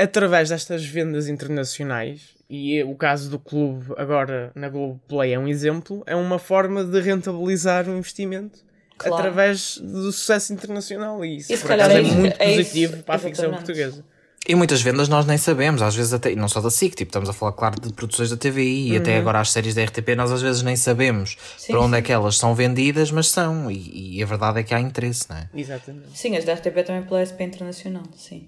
[0.03, 6.03] através destas vendas internacionais, e o caso do clube agora na Globoplay é um exemplo,
[6.05, 8.59] é uma forma de rentabilizar o investimento
[8.97, 9.15] Claro.
[9.15, 12.51] através do sucesso internacional e isso se por calhar acaso é, é isso- muito é
[12.51, 13.65] isso, positivo para a ficção exatamente.
[13.65, 14.05] portuguesa.
[14.47, 17.09] E muitas vendas nós nem sabemos, às vezes até, e não só da SIC, tipo,
[17.09, 20.15] estamos a falar, claro, de produções da TVI e até agora as séries da RTP,
[20.15, 22.03] nós às vezes nem sabemos Sim, para onde é sim.
[22.05, 25.37] que elas são vendidas, mas são, e, e a verdade é que há interesse, não
[25.37, 25.47] é?
[25.55, 26.17] Exatamente.
[26.17, 28.47] Sim, as da RTP também pela SP Internacional, sim.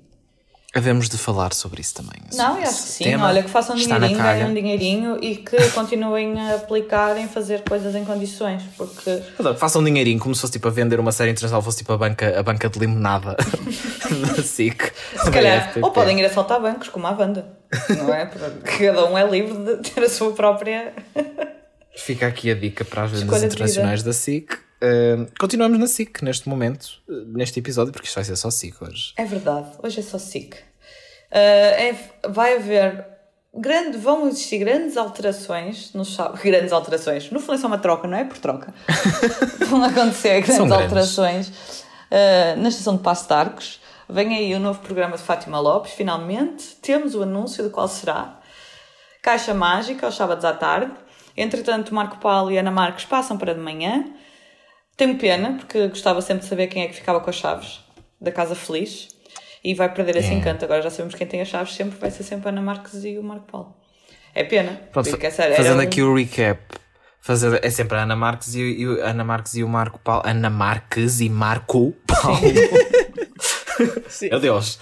[0.76, 2.20] Havemos de falar sobre isso também.
[2.34, 3.04] Não, eu acho que sim.
[3.04, 7.62] tema Olha, que façam dinheirinho, ganhem um dinheirinho e que continuem a aplicar em fazer
[7.62, 9.22] coisas em condições, porque
[9.58, 11.98] Façam um dinheirinho como se fosse tipo a vender uma série internacional, fosse tipo a
[11.98, 14.92] banca, a banca de limonada da SIC.
[15.24, 17.46] se calhar, ou podem ir assaltar bancos, como a banda,
[17.90, 18.26] não é?
[18.26, 20.92] Porque Cada um é livre de ter a sua própria.
[21.96, 24.62] Fica aqui a dica para as vendas internacionais da SIC.
[24.84, 28.82] Uh, continuamos na SIC neste momento, uh, neste episódio, porque isto vai ser só SIC
[28.82, 29.13] hoje.
[29.15, 30.56] É verdade, hoje é só SIC.
[31.32, 31.96] Ah, é-
[32.28, 33.08] vai haver.
[33.56, 37.30] Grande, vão existir grandes alterações sá- grandes alterações.
[37.32, 38.24] No fundo é só uma troca, não é?
[38.24, 38.74] Por troca.
[39.67, 40.72] vão acontecer grandes, grandes.
[40.72, 41.52] alterações
[42.12, 43.80] ah, na estação de Passo de Arcos.
[44.10, 46.76] Vem aí o novo programa de Fátima Lopes, finalmente.
[46.82, 48.39] Temos o anúncio de qual será.
[49.22, 50.91] Caixa Mágica, aos sábados à tarde.
[51.38, 54.06] Entretanto, Marco Paulo e Ana Marques passam para de manhã.
[54.95, 57.79] Tenho pena, porque gostava sempre de saber quem é que ficava com as chaves
[58.21, 59.10] da Casa Feliz.
[59.63, 60.34] E vai perder esse É.
[60.34, 60.65] encanto.
[60.65, 63.17] Agora já sabemos quem tem as chaves sempre, vai ser sempre a Ana Marques e
[63.17, 63.73] o Marco Paulo.
[64.36, 64.73] É pena.
[64.91, 66.60] Pronto, era fazendo um- aqui o recap.
[67.21, 70.23] Fazer, é sempre a Ana Marques e, o- e Ana Marques e o Marco Paulo.
[70.25, 72.41] Ana Marques e Marco Paulo.
[74.10, 74.29] Sim.
[74.29, 74.75] Meu Deus.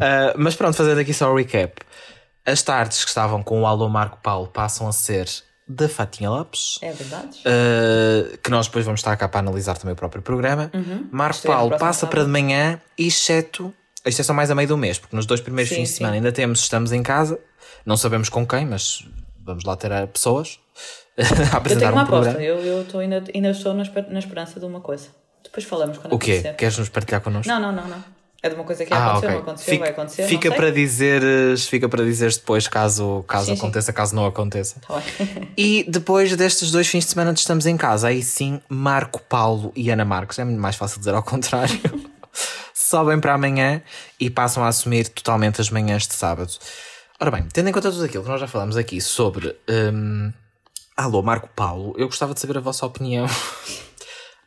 [0.00, 1.82] Uh, mas pronto, fazendo aqui só o recap.
[2.46, 5.28] As tardes que estavam com o Alô Marco Paulo passam a ser
[5.74, 6.78] da Fatinha Lopes.
[6.82, 7.38] É verdade.
[7.40, 10.70] Uh, que nós depois vamos estar cá para analisar também o próprio programa.
[11.10, 13.72] Marco Estreia no Paulo passa para de manhã, exceto.
[14.04, 15.92] Isto é só mais a meio do mês, porque nos dois primeiros Sim, fins de
[15.92, 15.98] sim.
[15.98, 17.38] semana ainda temos Estamos em Casa.
[17.86, 19.04] Não sabemos com quem, mas
[19.44, 20.58] vamos lá ter pessoas
[21.18, 22.30] a Eu apresentar tenho uma um programa.
[22.36, 22.42] aposta.
[22.42, 25.08] Eu, eu tô ainda, ainda estou na, esper- na esperança de uma coisa.
[25.44, 26.32] Depois falamos quando O quê?
[26.32, 26.54] acontecer.
[26.56, 27.48] Queres nos partilhar connosco?
[27.52, 28.04] Não, não, não, não.
[28.42, 29.30] É de uma coisa que Ah, aconteceu, ok.
[29.30, 30.26] não aconteceu, Fica, vai acontecer.
[30.26, 33.58] fica para dizeres, fica para dizeres depois caso, caso Sim, sim.
[33.58, 34.80] aconteça, caso não aconteça.
[34.80, 35.00] Tá.
[35.56, 39.70] E depois destes dois fins de semana de estamos em casa, aí sim, Marco Paulo
[39.76, 41.78] e Ana Marcos, é mais fácil dizer ao contrário,
[42.74, 43.80] sobem para amanhã
[44.18, 46.52] e passam a assumir totalmente as manhãs de sábado.
[47.20, 49.54] Ora bem, tendo em conta tudo aquilo que nós já falamos aqui sobre.
[49.68, 50.32] hum,
[50.96, 53.26] alô, Marco Paulo, eu gostava de saber a vossa opinião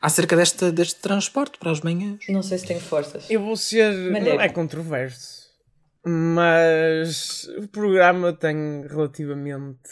[0.05, 2.19] acerca deste, deste transporte para as manhãs.
[2.29, 3.27] Não sei se tenho forças.
[3.27, 3.91] Eu vou ser.
[4.11, 4.37] Malheiro.
[4.37, 5.49] Não é controverso,
[6.05, 9.89] mas o programa tem relativamente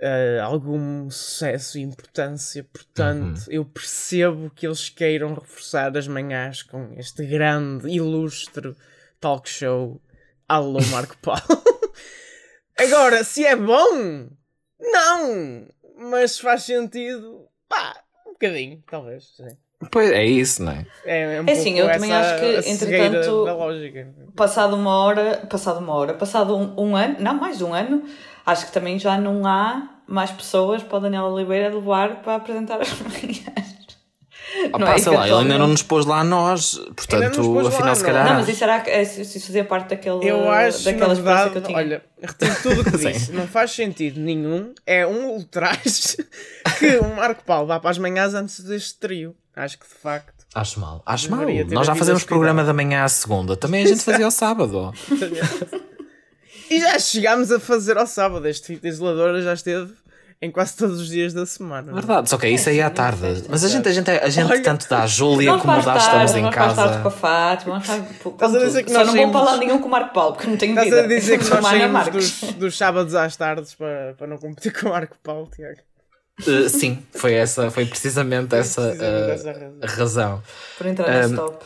[0.00, 6.92] eh, algum sucesso e importância, portanto, eu percebo que eles queiram reforçar as manhãs com
[6.96, 8.74] este grande, ilustre
[9.20, 10.02] talk show.
[10.48, 11.62] Alô, Marco Paulo.
[12.76, 14.28] Agora, se é bom,
[14.80, 18.02] não, mas faz sentido, pá,
[18.40, 19.24] bocadinho, talvez.
[19.36, 19.56] sim.
[19.92, 20.86] Pois é isso, não é?
[21.04, 23.44] É, um É assim, eu também acho que, entretanto.
[24.34, 28.02] Passado uma hora, passado uma hora, passado um, um ano, não, mais de um ano,
[28.44, 32.80] acho que também já não há mais pessoas para o Daniel Oliveira levar para apresentar
[32.80, 33.67] as manhãs.
[34.66, 34.98] Opa, Não é?
[34.98, 38.06] sei lá, ele ainda não nos pôs lá a nós, portanto, afinal, se não.
[38.06, 38.24] calhar.
[38.26, 41.62] Não, mas isso, era, se isso fazia parte daquele, Eu acho, daquela verdade, que eu
[41.62, 41.76] tinha.
[41.78, 43.32] olha, retiro tudo o que disse.
[43.32, 44.72] Não faz sentido nenhum.
[44.86, 46.16] É um ultraje
[46.78, 49.34] que o Marco Paulo vá para as manhãs antes deste trio.
[49.54, 51.44] Acho que, de facto, Acho mal, acho mal.
[51.70, 54.92] Nós já fazemos programa da manhã à segunda, também a gente fazia ao sábado.
[56.70, 58.46] E já chegámos a fazer ao sábado.
[58.46, 59.92] Este fita isoladora já esteve
[60.40, 61.92] em quase todos os dias da semana.
[61.92, 63.20] Verdade, só que isso aí é à tarde.
[63.20, 65.82] festa, Mas a gente, a gente, a gente Olha, tanto dá a Júlia Vamos como
[65.82, 67.16] dá estamos em vamos para as tardes com a casa.
[67.18, 67.86] Fátima, vamos
[68.18, 70.14] para- Estás a dizer que Só nós não vou para lá nenhum com o Marco
[70.14, 71.02] Paulo, porque não tenho Estás vida.
[71.02, 72.08] a dizer que nós Ana saímos
[72.40, 75.80] dos, dos sábados às tardes para, para não competir com o Marco Paulo, Tiago.
[76.46, 79.74] Uh, sim, foi, essa, foi precisamente essa precisamente uh, essa razão.
[79.82, 80.42] a razão.
[80.78, 81.64] Por entrar no stop.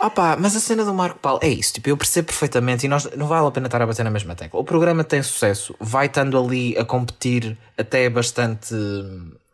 [0.00, 3.04] Opa, mas a cena do Marco Paulo é isso, tipo, eu percebo perfeitamente e nós
[3.14, 4.58] não vale a pena estar a bater na mesma tecla.
[4.58, 8.74] O programa tem sucesso, vai estando ali a competir até bastante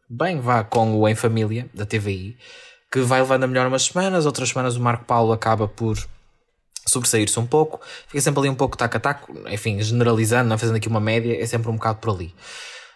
[0.09, 2.37] bem, vá com o Em Família da TVI,
[2.93, 5.99] que vai levando a melhor umas semanas, outras semanas o Marco Paulo acaba por
[6.87, 10.77] sobressair-se um pouco, fica sempre ali um pouco taco a taco, enfim, generalizando, não fazendo
[10.77, 12.33] aqui uma média, é sempre um bocado por ali.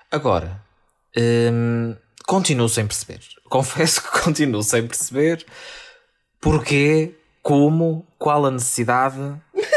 [0.08, 0.62] Agora,
[1.16, 3.18] hum, continuo sem perceber.
[3.50, 5.44] Confesso que continuo sem perceber
[6.40, 9.16] porquê, como, qual a necessidade.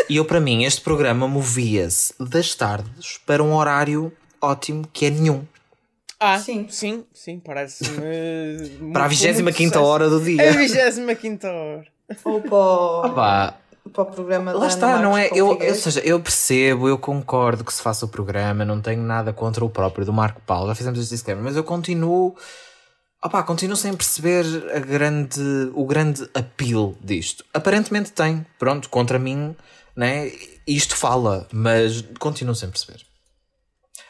[0.10, 5.10] E eu, para mim, este programa movia-se das tardes para um horário ótimo que é
[5.10, 5.44] nenhum.
[6.20, 6.68] Ah, Sim.
[6.70, 7.98] sim, sim, parece-me.
[8.94, 9.86] Para a muito- 25 muito quinta sucesso.
[9.92, 10.52] hora do É a dia.
[10.54, 11.86] 25 hora.
[12.24, 13.58] Ou para o, Pá,
[13.92, 15.30] para o programa da lá Ana está, não é?
[15.34, 15.80] Eu, ou Figueiredo.
[15.80, 19.70] seja, eu percebo, eu concordo que se faça o programa, não tenho nada contra o
[19.70, 22.36] próprio do Marco Paulo, já fizemos este disclaimer, mas eu continuo.
[23.24, 24.44] Opá, continuo sem perceber
[24.86, 25.40] grande,
[25.74, 27.46] o grande appeal disto.
[27.54, 29.56] Aparentemente tem, pronto, contra mim,
[29.96, 30.30] né?
[30.68, 33.02] Isto fala, mas continuo sem perceber.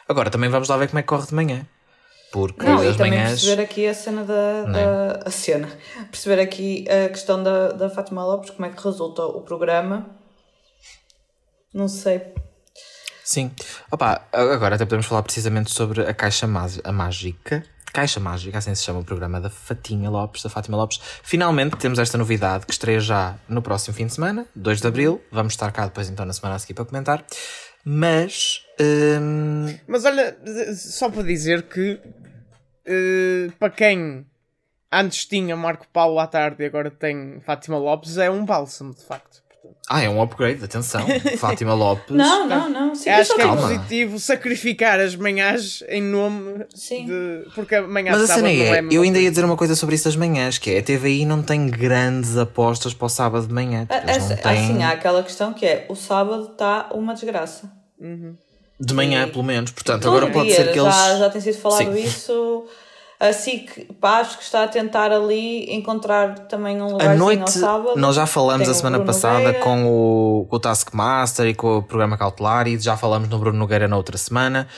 [0.08, 1.66] Agora também vamos lá ver como é que corre de manhã.
[2.32, 3.40] Porque Não, e também manhãs.
[3.40, 4.84] perceber aqui a cena da, Não é?
[4.84, 5.68] da- a cena.
[6.10, 10.10] Perceber aqui a questão da, da Fátima Lopes, como é que resulta o programa.
[11.72, 12.20] Não sei.
[13.22, 13.52] Sim.
[13.90, 17.64] Opa, agora até podemos falar precisamente sobre a Caixa Má- Mágica.
[17.94, 20.98] Caixa Mágica, assim se chama o programa da Fatinha Lopes, da Fátima Lopes.
[21.22, 25.22] Finalmente temos esta novidade que estreia já no próximo fim de semana, 2 de Abril.
[25.30, 27.24] Vamos estar cá depois então na semana a seguir para comentar.
[27.84, 28.62] Mas.
[28.80, 30.36] hum, Mas olha,
[30.74, 32.00] só para dizer que
[32.84, 34.26] eh, para quem
[34.90, 39.04] antes tinha Marco Paulo à tarde e agora tem Fátima Lopes, é um bálsamo, de
[39.04, 39.43] facto.
[39.88, 41.06] Ah, é um upgrade, atenção.
[41.38, 42.16] Fátima Lopes.
[42.16, 42.94] Não, não, não.
[42.94, 43.60] Sim, eu acho que é Calma.
[43.60, 47.06] positivo sacrificar as manhãs em nome Sim.
[47.06, 47.50] de.
[47.54, 50.04] Porque amanhã Mas a cena é é, eu ainda ia dizer uma coisa sobre isso
[50.04, 53.86] das manhãs, que é a TVI não tem grandes apostas para o sábado de manhã.
[53.86, 57.70] Tipo, não têm- Assim, há aquela questão que é: o sábado está uma desgraça.
[58.80, 59.32] De manhã, Sim.
[59.32, 59.70] pelo menos.
[59.70, 60.94] Portanto, Todo agora pode dia, ser que eles.
[60.94, 62.02] já, já tem sido falado Sim.
[62.04, 62.64] isso.
[63.24, 67.96] A SIC, pá, acho que está a tentar ali encontrar também um noite, ao sábado.
[67.96, 69.60] nós já falamos a semana passada Nogueira.
[69.60, 73.58] com o, com o Taskmaster e com o programa cautelar e já falamos no Bruno
[73.58, 74.68] Nogueira na outra semana.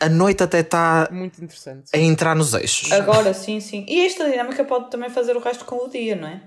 [0.00, 1.90] A noite até está Muito interessante.
[1.94, 2.90] a entrar nos eixos.
[2.92, 3.84] Agora, sim, sim.
[3.88, 6.40] E esta dinâmica pode também fazer o resto com o dia, não é?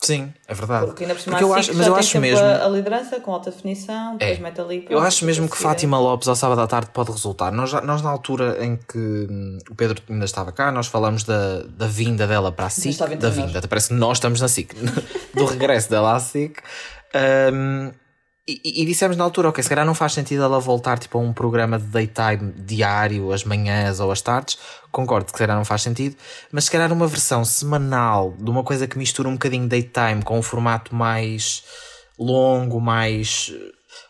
[0.00, 0.86] Sim, é verdade.
[0.86, 2.44] Porque ainda por cima Porque eu acho, mas já eu acho mesmo.
[2.44, 4.42] a, a liderança com alta definição, depois É.
[4.42, 4.86] mete ali.
[4.90, 5.56] Eu acho mesmo que.
[5.56, 7.50] Fátima Lopes ao sábado à tarde pode resultar.
[7.50, 11.24] Nós, já- nós na altura em que hum, o Pedro ainda estava cá, nós falamos
[11.24, 12.98] da, da vinda dela para a SIC.
[13.16, 14.74] Da vinda, parece que nós estamos na SIC.
[15.34, 16.58] do regresso dela à SIC.
[17.52, 17.90] Hum,
[18.46, 21.20] e, e- dissemos na altura, ok, se calhar não faz sentido ela voltar tipo, a
[21.20, 24.58] um programa de daytime diário, às manhãs ou às tardes.
[24.92, 26.14] Concordo que se calhar não faz sentido,
[26.52, 30.38] mas se calhar uma versão semanal de uma coisa que mistura um bocadinho daytime com
[30.38, 31.64] um formato mais
[32.18, 33.52] longo, mais.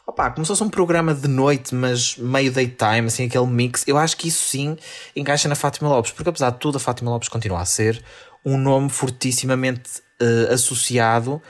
[0.07, 3.85] Opa, como se fosse um programa de noite, mas meio daytime, assim, aquele mix.
[3.87, 4.77] Eu acho que isso sim
[5.15, 8.03] encaixa na Fátima Lopes, porque apesar de tudo, a Fátima Lopes continua a ser
[8.45, 11.41] um nome fortissimamente eh, associado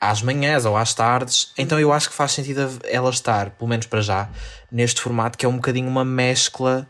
[0.00, 1.52] às manhãs ou às tardes.
[1.58, 4.28] Então eu acho que faz sentido a- ela estar, pelo menos para já,
[4.72, 6.88] neste formato que é um bocadinho uma mescla.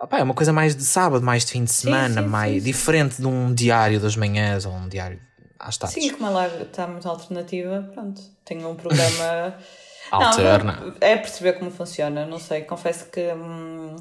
[0.00, 2.58] Opa, é uma coisa mais de sábado, mais de fim de semana, sim, mais sim,
[2.60, 2.64] sim.
[2.64, 5.20] diferente de um diário das manhãs ou um diário
[5.58, 6.02] às tardes.
[6.02, 8.20] Sim, como ela está muito alternativa, pronto.
[8.44, 9.56] Tem um programa.
[10.10, 10.72] Alterna.
[10.80, 12.62] Não, é perceber como funciona, não sei.
[12.62, 13.96] Confesso que, hum,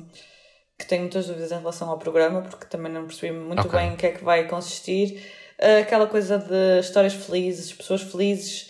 [0.77, 3.79] que tenho muitas dúvidas em relação ao programa, porque também não percebi muito Ok.
[3.79, 5.23] bem o que é que vai consistir.
[5.61, 8.69] Ah, Aquela coisa de histórias felizes, pessoas felizes,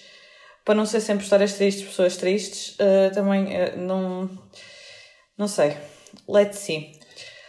[0.65, 4.29] para não ser sempre histórias tristes, pessoas tristes, ah, também ah, não.
[5.37, 5.75] Não sei.
[6.27, 6.99] Let's see.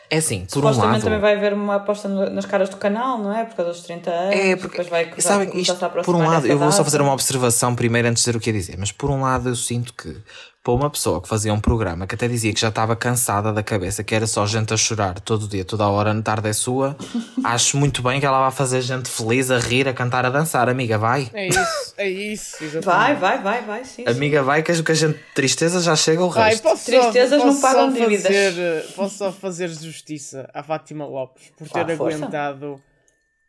[0.08, 1.04] É assim, por um Supostamente lado.
[1.04, 3.46] também vai haver uma aposta nas caras do canal, não é?
[3.46, 4.34] Por causa dos 30 anos.
[4.36, 6.84] É, porque, depois vai sabem, começar-se isto, por um lado, eu vou só data.
[6.84, 9.48] fazer uma observação primeiro antes de dizer o que ia dizer, mas por um lado
[9.48, 10.14] eu sinto que
[10.62, 13.64] para uma pessoa que fazia um programa que até dizia que já estava cansada da
[13.64, 16.52] cabeça, que era só gente a chorar todo dia, toda a hora, na tarde é
[16.52, 16.96] sua,
[17.42, 20.68] acho muito bem que ela vai fazer gente feliz, a rir, a cantar, a dançar,
[20.68, 21.28] amiga, vai.
[21.34, 22.62] É isso, é isso.
[22.64, 22.84] exatamente.
[22.84, 24.04] Vai, vai, vai, vai, sim.
[24.04, 24.08] sim.
[24.08, 26.62] Amiga, vai, que a gente tristeza já chega ao Vai, resto.
[26.62, 28.22] posso Tristezas só, não pagam dívidas.
[28.22, 32.80] fazer, eh, Posso só fazer justiça à Fátima Lopes por ter Ah, aguentado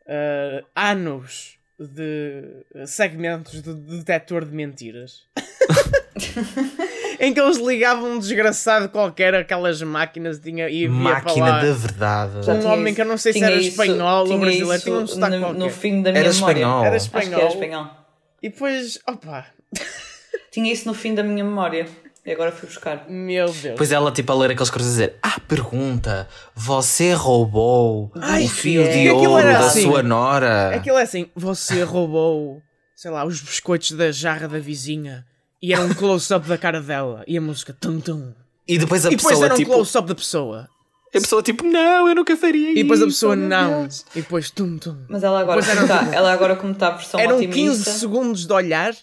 [0.08, 5.28] eh, anos de eh, segmentos de detector de mentiras.
[7.24, 11.62] em que eles ligavam um desgraçado qualquer aquelas máquinas tinha, e via Máquina falar.
[11.64, 12.52] da verdade.
[12.52, 15.36] Um homem que eu não sei se era espanhol ou brasileiro, isso tinha um sotaque
[15.38, 15.60] no, qualquer.
[15.60, 16.54] no fim da minha Era memória.
[16.60, 16.86] espanhol.
[16.86, 17.40] Era espanhol.
[17.40, 17.90] era espanhol.
[18.42, 19.46] E depois, opa,
[20.52, 21.88] Tinha isso no fim da minha memória.
[22.26, 23.06] E agora fui buscar.
[23.10, 23.62] meu Deus.
[23.62, 28.50] Depois ela, tipo, a ler aqueles cruzes a dizer: Ah, pergunta, você roubou Ai, o
[28.50, 28.88] fio é.
[28.88, 29.82] de ouro da assim.
[29.82, 30.76] sua nora?
[30.76, 32.62] Aquilo é assim, você roubou,
[32.96, 35.26] sei lá, os biscoitos da jarra da vizinha
[35.64, 38.34] e era um close-up da cara dela e a música tum tum.
[38.68, 40.70] E depois a E depois pessoa, era um tipo, close-up da pessoa.
[41.08, 42.80] a pessoa, tipo, não, eu nunca faria isso.
[42.80, 43.84] E depois a pessoa não.
[43.84, 44.98] Deus." E depois tum tum.
[45.08, 47.62] Mas ela agora, Depois como está, ela agora como está a versão Eram otimista.
[47.62, 48.94] 15 segundos de olhar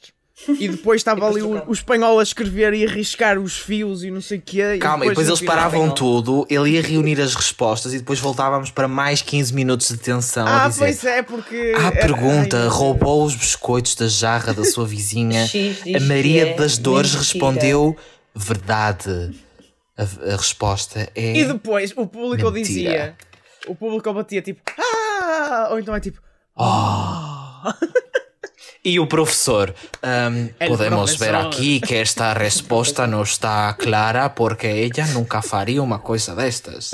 [0.48, 4.02] e depois estava depois ali o, o espanhol a escrever e a riscar os fios
[4.02, 4.78] e não sei o quê.
[4.78, 8.18] Calma, e depois no eles final- paravam tudo, ele ia reunir as respostas e depois
[8.18, 10.78] voltávamos para mais 15 minutos de tensão a Ah, dizer.
[10.80, 11.74] pois é, porque.
[11.76, 15.44] À era- pergunta, roubou os biscoitos da jarra da sua vizinha.
[15.96, 17.32] A Maria é das Dores mentira.
[17.32, 17.96] respondeu:
[18.34, 19.30] Verdade.
[19.98, 21.36] A, a resposta é.
[21.36, 22.52] E depois o público Mentira.
[22.52, 23.16] dizia.
[23.66, 24.62] O público batia tipo.
[24.78, 25.68] Ah!
[25.72, 26.18] Ou então é tipo.
[28.82, 31.48] E o professor, El podemos ver professor.
[31.48, 36.90] aqui que esta resposta não está clara porque ella nunca faria uma coisa destas.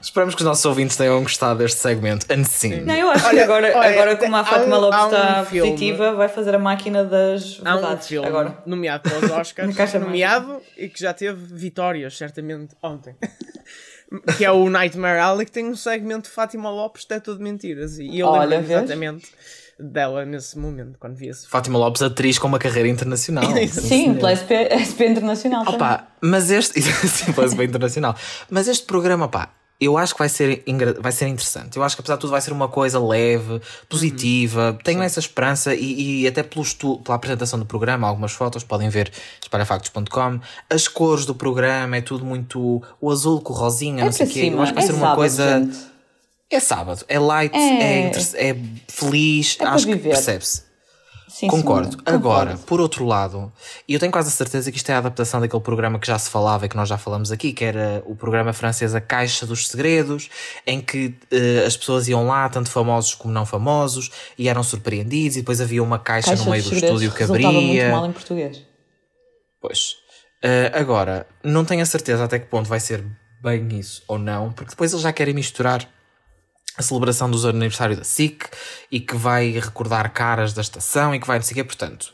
[0.00, 2.26] Esperamos que os nossos ouvintes tenham gostado deste segmento.
[2.32, 2.80] Assim.
[2.80, 5.44] Não, eu acho que Olha, agora, olha, agora como a Fátima um- Lopes um está
[5.46, 5.70] filme.
[5.70, 8.08] positiva, vai fazer a máquina das Há um verdades.
[8.08, 8.58] filme Agora.
[8.66, 13.14] nomeado pelos Oscars, Na caixa nomeado e que já teve vitórias, certamente, ontem.
[14.36, 17.98] Que é o Nightmare Alley, que tem um segmento de Fátima Lopes, é tudo mentiras.
[17.98, 18.78] E eu Olha, lembro vês?
[18.82, 19.30] exatamente
[19.78, 23.44] dela nesse momento, quando vi esse Fátima Lopes, atriz com uma carreira internacional.
[23.68, 25.64] Sim, pela SP, SP Internacional.
[25.64, 25.76] também.
[25.76, 26.80] Opa, mas este.
[26.82, 28.14] Sim, parece bem internacional.
[28.50, 30.62] Mas este programa, pá, eu acho que vai ser,
[31.00, 31.76] vai ser interessante.
[31.76, 34.78] Eu acho que apesar de tudo vai ser uma coisa leve, positiva.
[34.84, 38.88] Tenho essa esperança e, e até pelo estu- pela apresentação do programa, algumas fotos, podem
[38.88, 39.10] ver
[39.42, 40.40] espalhafactos.com.
[40.70, 42.82] As cores do programa é tudo muito.
[43.00, 44.50] O azul com o rosinha, é não sei o quê.
[44.52, 45.58] Eu acho que vai é ser uma sábado, coisa.
[45.58, 45.78] gente.
[46.50, 48.10] É sábado, é light, É.
[48.10, 48.56] é, é
[48.86, 50.62] feliz, É acho que percebe-se.
[51.32, 51.92] Sim, Concordo.
[51.92, 52.66] sim, Agora, concordo.
[52.66, 53.50] por outro lado,
[53.88, 56.18] e eu tenho quase a certeza que isto é a adaptação daquele programa que já
[56.18, 59.46] se falava e que nós já falamos aqui, que era o programa francês A Caixa
[59.46, 60.28] dos Segredos,
[60.66, 65.36] em que eh, as pessoas iam lá, tanto famosos como não famosos, e eram surpreendidos,
[65.38, 67.90] e depois havia uma caixa, Caixa no meio do estúdio que resultava muito abria.
[67.90, 68.62] mal em português.
[69.60, 69.96] Pois.
[70.42, 73.02] Eh, agora, não tenho a certeza até que ponto vai ser
[73.42, 75.88] bem isso ou não, porque depois eles já querem misturar
[76.76, 78.48] a celebração dos aniversários da SIC
[78.90, 82.12] e que vai recordar caras da estação e que vai não sei o quê, portanto.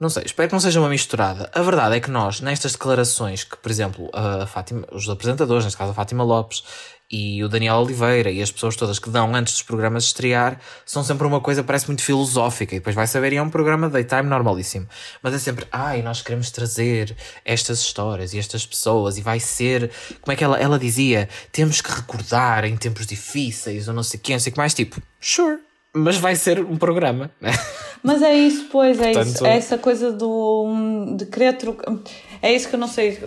[0.00, 1.48] Não sei, espero que não seja uma misturada.
[1.54, 5.78] A verdade é que nós, nestas declarações que, por exemplo, a Fátima, os apresentadores, neste
[5.78, 6.64] caso a Fátima Lopes
[7.12, 11.04] e o Daniel Oliveira e as pessoas todas que dão antes dos programas estrear, são
[11.04, 13.90] sempre uma coisa que parece muito filosófica e depois vai saber e é um programa
[13.90, 14.88] daytime normalíssimo.
[15.22, 19.90] Mas é sempre, ai, nós queremos trazer estas histórias e estas pessoas e vai ser,
[20.22, 24.18] como é que ela, ela dizia, temos que recordar em tempos difíceis ou não sei
[24.18, 25.58] o que, não sei o que mais, tipo, sure,
[25.94, 27.52] mas vai ser um programa, né?
[28.04, 29.46] Mas é isso, pois, é Portanto- isso.
[29.46, 31.94] É essa coisa do, de querer trocar.
[32.42, 33.22] É isso que eu não sei.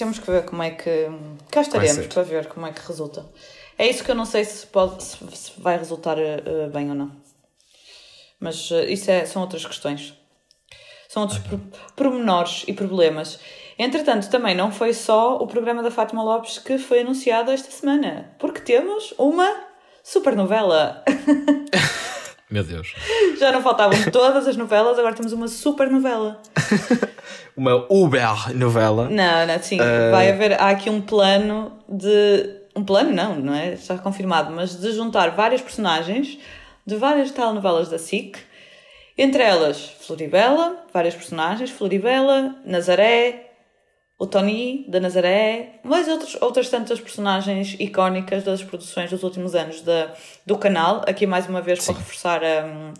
[0.00, 1.08] Temos que ver como é que.
[1.50, 3.26] Cá estaremos para ver como é que resulta.
[3.76, 6.40] É isso que eu não sei se, pode, se, se vai resultar eh,
[6.72, 7.12] bem ou não.
[8.40, 10.14] Mas eh, isso é, são outras questões.
[11.06, 11.60] São outros por-
[11.94, 13.38] pormenores e problemas.
[13.78, 18.34] Entretanto, também não foi só o programa da Fátima Lopes que foi anunciado esta semana.
[18.38, 19.54] Porque temos uma
[20.02, 21.04] supernovela.
[22.50, 22.94] Meu Deus.
[23.38, 26.40] Já não faltavam todas as novelas, agora temos uma super novela.
[27.56, 29.08] Uma Uber novela.
[29.10, 32.58] Não, não, sim, Eh, vai haver, há aqui um plano de.
[32.74, 33.74] Um plano não, não é?
[33.74, 36.38] Está confirmado, mas de juntar várias personagens
[36.86, 38.38] de várias telenovelas da SIC,
[39.18, 43.49] entre elas Floribela, várias personagens, Floribela, Nazaré,
[44.20, 49.80] o Tony da Nazaré, mais outros, outras tantas personagens icónicas das produções dos últimos anos
[49.80, 51.02] da, do canal.
[51.08, 52.92] Aqui mais uma vez para reforçar um,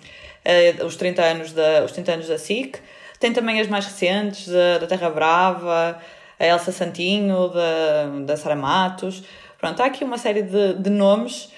[0.42, 2.78] eh, os, 30 anos da, os 30 anos da SIC.
[3.18, 6.00] Tem também as mais recentes, da, da Terra Brava,
[6.38, 9.22] a Elsa Santinho, da, da Sara Matos.
[9.58, 11.50] Pronto, há aqui uma série de, de nomes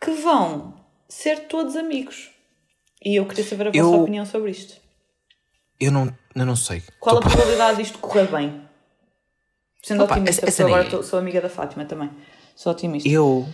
[0.00, 0.74] que vão
[1.08, 2.30] ser todos amigos.
[3.04, 4.76] E eu queria saber a vossa Eu- opinião sobre isto.
[5.80, 6.84] Eu não, eu não sei.
[7.00, 8.67] Qual a Tô- probabilidade disto correr bem?
[9.82, 12.10] Sendo Opa, otimista, essa- essa porque agora nem- tô- sou amiga da Fátima também.
[12.56, 13.08] Sou otimista.
[13.08, 13.48] Eu,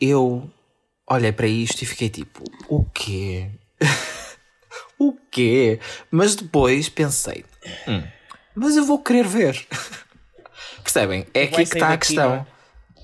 [0.00, 0.48] eu
[1.08, 3.50] olhei para isto e fiquei tipo, o quê?
[4.98, 5.78] o quê?
[6.10, 7.44] Mas depois pensei,
[7.86, 8.02] "Hum,
[8.54, 9.66] mas eu vou querer ver.
[10.82, 11.26] Percebem?
[11.34, 12.34] É aqui que está a questão.
[12.34, 12.46] é?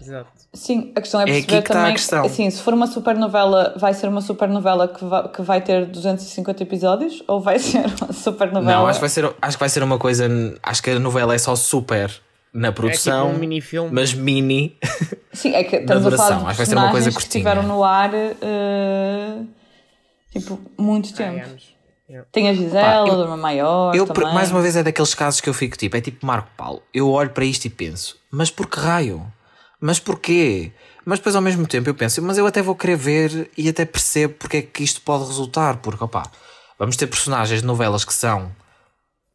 [0.01, 0.31] Exato.
[0.55, 1.95] Sim, a questão é É aqui perceber que está a também.
[1.95, 2.25] questão.
[2.25, 6.63] Assim, se for uma supernovela, vai ser uma supernovela que vai, que vai ter 250
[6.63, 8.73] episódios ou vai ser uma supernovela?
[8.73, 10.27] Não, acho que, vai ser, acho que vai ser uma coisa.
[10.63, 12.11] Acho que a novela é só super
[12.59, 13.91] na É tipo produção, um mini-filme.
[13.93, 14.77] mas mini.
[15.33, 17.15] Sim, é que estamos a duração, falar de acho que vai ser uma coisa personagens
[17.17, 17.41] que curtinha.
[17.41, 19.43] estiveram no ar eh,
[20.33, 21.47] tipo muito tempo.
[22.09, 22.27] Yeah.
[22.33, 23.95] Tem a Gisela, eu- a Dona Maior.
[23.95, 24.33] Eu, também.
[24.33, 26.83] mais uma vez, é daqueles casos que eu fico tipo, é tipo Marco Paulo.
[26.93, 29.23] Eu olho para isto e penso, mas por que raio?
[29.81, 30.73] Mas porquê?
[31.05, 33.85] Mas depois ao mesmo tempo eu penso, mas eu até vou querer ver e até
[33.85, 35.77] percebo porque é que isto pode resultar.
[35.79, 36.25] Porque, opá,
[36.79, 38.51] vamos ter personagens de novelas que são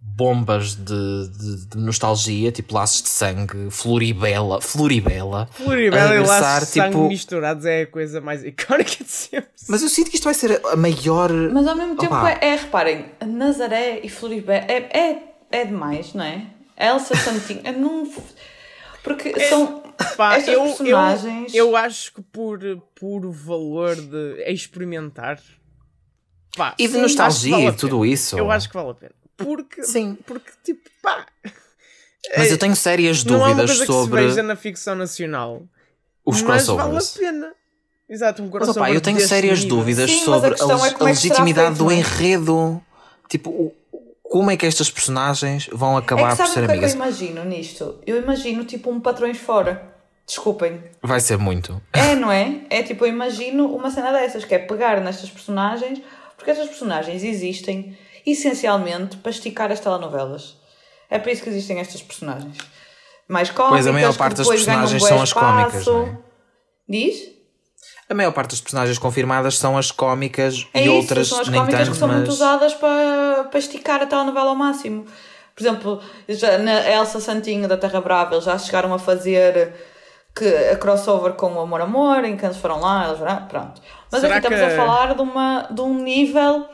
[0.05, 5.47] bombas de, de- de nostalgia, tipo Laços de Sangue, Floribela, Floribela.
[5.51, 9.49] Floribela a e laços de sangue tipo- misturados é a coisa mais icónica de sempre.
[9.67, 11.31] Mas eu sinto que isto vai ser a maior.
[11.31, 16.23] Mas ao mesmo tempo é, é, reparem, Nazaré e Floribela é, é, é demais, não
[16.25, 16.45] é?
[16.77, 18.11] Elsa Santinho, é não.
[19.03, 19.81] Porque são.
[20.17, 22.59] Pá, Estas eu, personagens- eu, eu acho que por
[22.99, 25.39] puro valor de experimentar
[26.57, 28.37] pá, E de sim, nostalgia e tudo isso.
[28.37, 29.11] Eu acho que vale a pena.
[29.37, 30.17] Porque, Sim.
[30.25, 31.25] porque tipo, pá,
[32.37, 34.95] Mas eu tenho sérias não é uma dúvidas coisa sobre que se veja na ficção
[34.95, 35.63] nacional.
[36.25, 37.15] os mas crossovers.
[37.15, 37.53] vale a pena.
[38.09, 39.77] Exato, um Mas crossover opá, eu tenho sérias nível.
[39.77, 41.95] dúvidas Sim, mas a sobre a, questão é a é legitimidade feito, do é?
[41.95, 42.81] enredo.
[43.29, 43.75] Tipo, o-
[44.21, 46.71] como é que estas personagens vão É acabar que por ser o que é que
[46.71, 46.93] eu amigas?
[46.93, 47.99] imagino nisto?
[48.05, 49.91] Eu imagino tipo um patrões fora.
[50.25, 50.81] Desculpem.
[51.01, 51.81] Vai ser muito.
[51.91, 52.61] É, não é?
[52.69, 56.01] É tipo, eu imagino uma cena dessas, que é pegar nestas personagens,
[56.37, 60.57] porque estas personagens existem essencialmente para esticar as telenovelas.
[61.09, 62.57] É por isso que existem estas personagens.
[63.27, 66.17] Mais cómicas, Pois, a maior parte das depois ganham personagens são as cómicas, é?
[66.89, 67.31] Diz?
[68.09, 71.47] A maior parte das personagens confirmadas são as cómicas É e isso, outras são as
[71.47, 72.35] nem cómicas tanto, que são muito mas...
[72.35, 75.05] usadas para, para esticar a telenovela ao máximo.
[75.55, 79.73] Por exemplo, já na Elsa Santinho da Terra Brava, eles já chegaram a fazer
[80.35, 83.81] que, a crossover com o Amor Amor, em que eles foram lá, eles foram, pronto.
[84.11, 86.65] Mas Será aqui estamos que- a falar de, uma, de um nível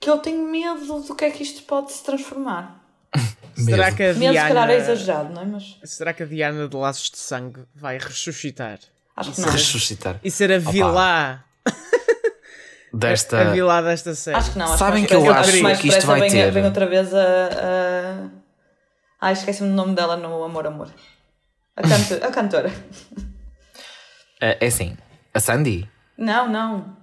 [0.00, 2.80] que eu tenho medo do que é que isto pode se transformar.
[3.54, 3.96] Será Medo.
[3.96, 4.92] que a Medo se calhar é Diana...
[4.92, 5.44] exagerado, não é?
[5.44, 8.78] Mas Será que a Diana de Laços de Sangue vai ressuscitar?
[9.16, 9.50] acho que não.
[9.50, 11.44] Ressuscitar E ser a vilã,
[12.94, 13.40] desta...
[13.40, 14.36] a vilã desta série?
[14.38, 14.66] Acho que não.
[14.66, 17.12] Acho Sabem mais que eu acho mais que isto vai vem, ter- vem outra vez
[17.14, 17.18] a.
[17.22, 18.28] a...
[19.20, 20.88] Ai, esqueci-me do nome dela no Amor Amor.
[21.76, 22.70] A, canto, a cantora.
[24.42, 24.96] É é assim,
[25.34, 25.86] a Sandy.
[26.16, 26.96] Não, não.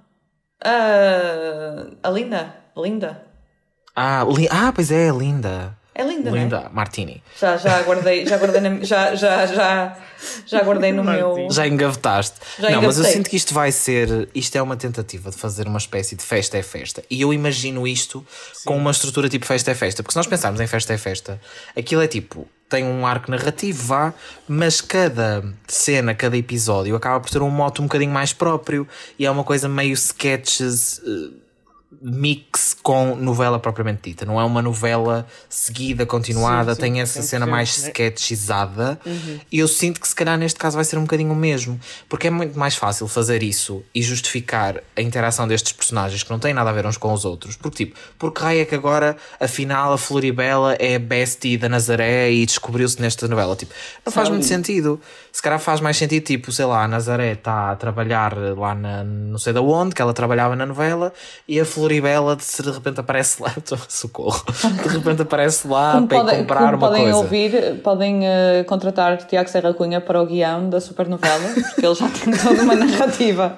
[0.64, 2.56] A, a Linda.
[2.82, 3.22] Linda.
[3.96, 5.76] Ah, li- ah, pois é, Linda.
[5.96, 6.42] É linda, não é?
[6.42, 7.24] Linda Martini.
[7.42, 9.98] Já, já guardei, já guardei, na, já, já, já,
[10.46, 11.48] já guardei no meu.
[11.50, 12.36] Já engavetaste.
[12.60, 13.12] Já não, mas eu engavetei.
[13.14, 14.30] sinto que isto vai ser.
[14.36, 17.04] Isto é uma tentativa de fazer uma espécie de festa é festa.
[17.10, 18.24] E eu imagino isto
[18.64, 20.04] com uma estrutura tipo festa é festa.
[20.04, 21.42] Porque se nós pensarmos em festa é festa,
[21.76, 22.48] aquilo é tipo.
[22.70, 24.14] Tem um arco narrativo, vá,
[24.48, 28.86] mas cada cena, cada episódio acaba por ter um moto um bocadinho mais próprio
[29.18, 31.02] e é uma coisa meio sketches.
[32.02, 34.26] Mix com novela propriamente dita.
[34.26, 37.88] Não é uma novela seguida, continuada, Sim, sim, tem essa cena mais né?
[37.88, 39.00] sketchizada.
[39.52, 41.80] E eu sinto que se calhar neste caso vai ser um bocadinho o mesmo.
[42.10, 46.40] Porque é muito mais fácil fazer isso e justificar a interação destes personagens que não
[46.40, 47.56] têm nada a ver uns com os outros.
[47.56, 52.32] Porque tipo, porque raio é que agora afinal a Floribela é a bestie da Nazaré
[52.32, 53.56] e descobriu-se nesta novela?
[53.56, 53.74] Tipo,
[54.06, 55.00] não faz muito sentido.
[55.32, 59.04] Se calhar faz mais sentido, tipo, sei lá, a Nazaré está a trabalhar lá na
[59.04, 61.14] não sei da onde, que ela trabalhava na novela,
[61.48, 63.54] e a Floribela de, se de repente aparece lá,
[63.88, 64.44] socorro,
[64.84, 67.18] de repente aparece lá Como para ir podem, comprar uma podem coisa.
[67.18, 72.10] ouvir, podem eh, contratar Tiago Serra Cunha para o guião da supernovela, porque ele já
[72.10, 73.58] tem toda uma narrativa.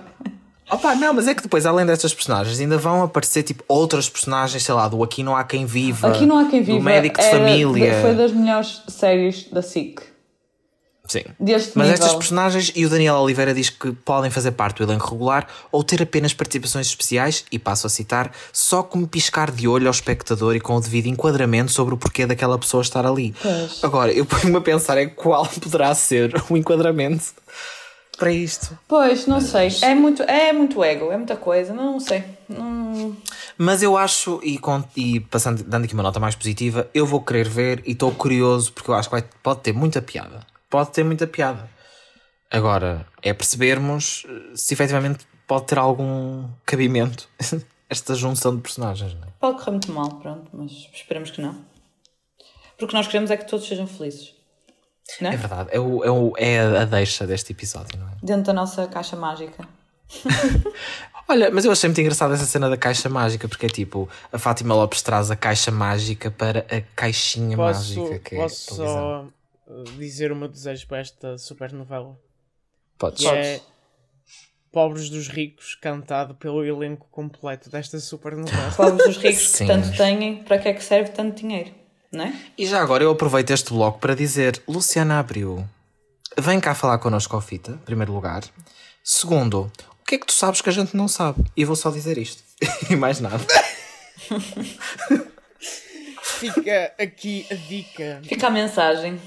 [0.72, 4.62] Opa, não, mas é que depois, além destas personagens, ainda vão aparecer tipo outras personagens,
[4.64, 6.78] sei lá, do Aqui Não Há Quem Viva, Aqui não há quem viva.
[6.78, 8.02] do médico de família.
[8.02, 10.00] Foi das melhores séries da SIC.
[11.10, 11.24] Sim.
[11.39, 11.93] Deste Mas nível.
[12.05, 15.84] estas personagens, e o Daniel Oliveira diz que podem fazer parte do elenco regular ou
[15.84, 20.55] ter apenas participações especiais, e passo a citar, só como piscar de olho ao espectador
[20.55, 23.34] e com o devido enquadramento sobre o porquê daquela pessoa estar ali.
[23.41, 23.84] Pois.
[23.84, 27.34] Agora, eu ponho-me a pensar em qual poderá ser o enquadramento
[28.18, 28.78] para isto.
[28.88, 29.70] Pois, não sei.
[29.82, 32.24] É muito, é muito ego, é muita coisa, não sei.
[32.47, 33.16] Não...
[33.57, 37.22] Mas eu acho, e, com- e passando, dando aqui uma nota mais positiva, eu vou
[37.22, 40.45] querer ver e estou curioso porque eu acho que vai- pode ter muita piada.
[40.70, 41.70] Pode ter muita piada.
[42.52, 47.28] Agora, é percebermos eh, se efetivamente pode ter algum cabimento
[47.90, 49.32] esta junção de personagens, não é?
[49.40, 51.54] Pode correr muito mal, pronto, mas esperemos que não.
[52.72, 54.34] Porque o que nós queremos é que todos sejam felizes.
[55.22, 55.34] Não é?
[55.34, 58.12] É verdade, é, o, é, o- é a- deixa deste episódio, não é?
[58.22, 59.68] Dentro da nossa caixa mágica.
[61.28, 64.40] Olha, mas eu achei muito engraçada essa cena da caixa mágica, porque é tipo, a
[64.40, 68.76] Fátima Lopes traz a caixa mágica para a caixinha Posso, mágica que é posso a
[68.76, 68.96] televisão.
[69.26, 69.39] só
[69.98, 72.20] dizer o meu desejo para esta supernovela?
[72.98, 73.22] Podes.
[73.22, 73.62] que é
[74.72, 78.72] Pobres dos Ricos, cantado pelo elenco completo desta super novela.
[78.78, 79.68] Pobres dos ricos que Sim.
[79.68, 81.72] tanto têm, para que é que serve tanto dinheiro?
[82.12, 82.34] Não é?
[82.58, 85.68] E já agora eu aproveito este bloco para dizer: Luciana Abreu,
[86.38, 88.44] vem cá falar connosco ao Fita, em primeiro lugar.
[89.04, 91.44] Segundo, o que é que tu sabes que a gente não sabe?
[91.56, 92.44] E vou só dizer isto.
[92.90, 93.40] e mais nada.
[96.22, 98.22] Fica aqui a dica.
[98.24, 99.20] Fica a mensagem.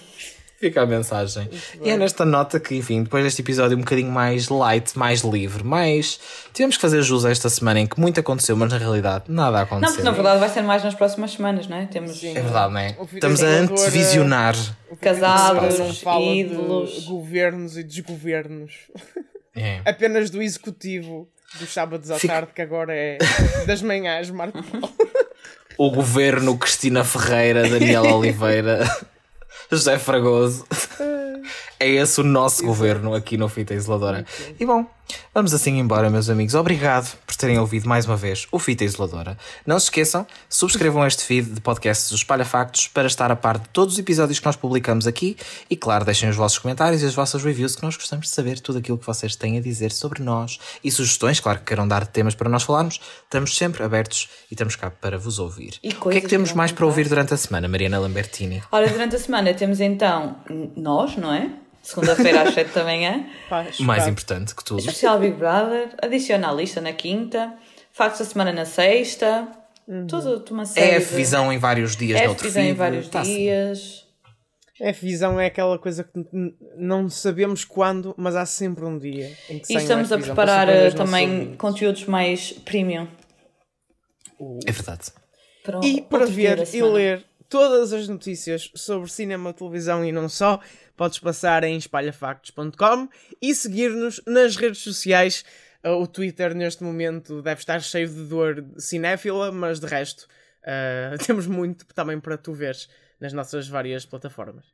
[0.62, 1.50] Fica a mensagem.
[1.82, 5.64] E é nesta nota que, enfim, depois deste episódio um bocadinho mais light, mais livre,
[5.64, 6.20] mais.
[6.54, 9.56] Tivemos que fazer jus a esta semana em que muito aconteceu, mas na realidade nada
[9.56, 9.88] Não, aconteceu.
[9.96, 11.86] porque na verdade vai ser mais nas próximas semanas, não é?
[11.86, 12.96] Temos É verdade, não é?
[13.12, 14.54] Estamos a antevisionar.
[15.00, 16.90] Casados, não ídolos.
[17.02, 18.72] de governos e desgovernos.
[19.56, 19.80] É.
[19.90, 23.18] Apenas do executivo dos sábados à Fica- tarde, que agora é
[23.66, 24.88] das manhãs, Marco Paulo.
[25.78, 28.84] O governo Cristina Ferreira, Daniela Oliveira,
[29.72, 30.66] José Fragoso.
[31.80, 34.24] É esse o nosso governo aqui no Fita Isoladora.
[34.60, 34.86] E bom,
[35.34, 36.54] vamos assim embora, meus amigos.
[36.54, 39.36] Obrigado por terem ouvido mais uma vez o Fita Isoladora.
[39.66, 43.58] Não se esqueçam, subscrevam este feed de podcasts do Espalha Factos para estar a par
[43.58, 45.36] de todos os episódios que nós publicamos aqui.
[45.68, 48.60] E claro, deixem os vossos comentários e as vossas reviews, que nós gostamos de saber
[48.60, 50.60] tudo aquilo que vocês têm a dizer sobre nós.
[50.84, 53.00] E sugestões, claro que queiram dar temas para nós falarmos.
[53.24, 55.80] Estamos sempre abertos e estamos cá para vos ouvir.
[55.82, 58.62] E o que é que temos mais para ouvir durante a semana, Mariana Lambertini?
[58.70, 60.36] Ora, durante a semana temos então
[60.76, 61.50] nós, não é?
[61.82, 63.26] Segunda-feira às 7 da manhã.
[63.80, 64.80] Mais importante que tudo.
[64.80, 65.90] Especial Big Brother.
[66.02, 67.54] Adiciona a lista na quinta.
[67.92, 69.48] Factos da semana na sexta.
[70.08, 70.90] Tudo uma série.
[70.92, 73.32] É a de- visão em vários dias É noutro visão em vários Tá-se.
[73.34, 74.04] dias.
[74.80, 76.10] A visão é aquela coisa que
[76.76, 80.68] não sabemos quando, mas há sempre um dia em que E estamos a F-Visão preparar
[80.68, 83.06] eh, também conteúdos mais premium.
[84.66, 85.10] É verdade.
[85.64, 86.92] Para E para ver e semana.
[86.94, 90.58] ler todas as notícias sobre cinema, televisão e não só,
[90.96, 93.08] podes passar em espalhafactos.com
[93.42, 95.44] e seguir-nos nas redes sociais.
[95.84, 100.26] Uh, O Twitter neste momento deve estar cheio de dor cinéfila, mas de resto
[100.62, 102.88] uh, temos muito também para tu veres
[103.20, 104.64] nas nossas várias plataformas.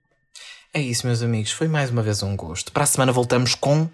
[0.72, 1.50] É isso, meus amigos.
[1.50, 2.70] Foi mais uma vez um gosto.
[2.70, 3.90] Para a semana voltamos com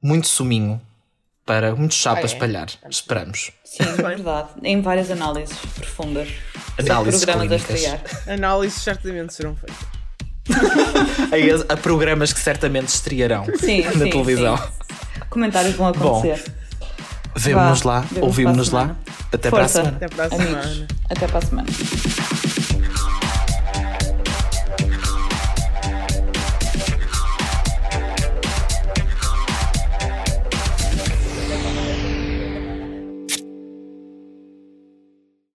[0.00, 0.80] muito suminho
[1.50, 2.26] para muito chá Ah, para é?
[2.26, 2.68] espalhar.
[2.88, 3.50] Esperamos.
[3.64, 4.50] Sim, é verdade.
[4.62, 6.28] Em várias análises profundas.
[6.78, 7.74] Análises Programas a clínicas.
[7.74, 8.00] estrear.
[8.34, 9.76] Análises certamente serão feitas.
[11.68, 14.56] A, a programas que certamente estrearão Sim, na sim, televisão.
[14.56, 14.62] sim.
[15.28, 16.52] Comentários vão acontecer.
[17.36, 18.96] Vemo-nos lá, ouvimos-nos lá.
[19.32, 19.82] Até para a Força.
[19.84, 19.96] semana.
[19.96, 20.86] Até para a Amigos, semana.
[21.10, 21.68] até para a semana.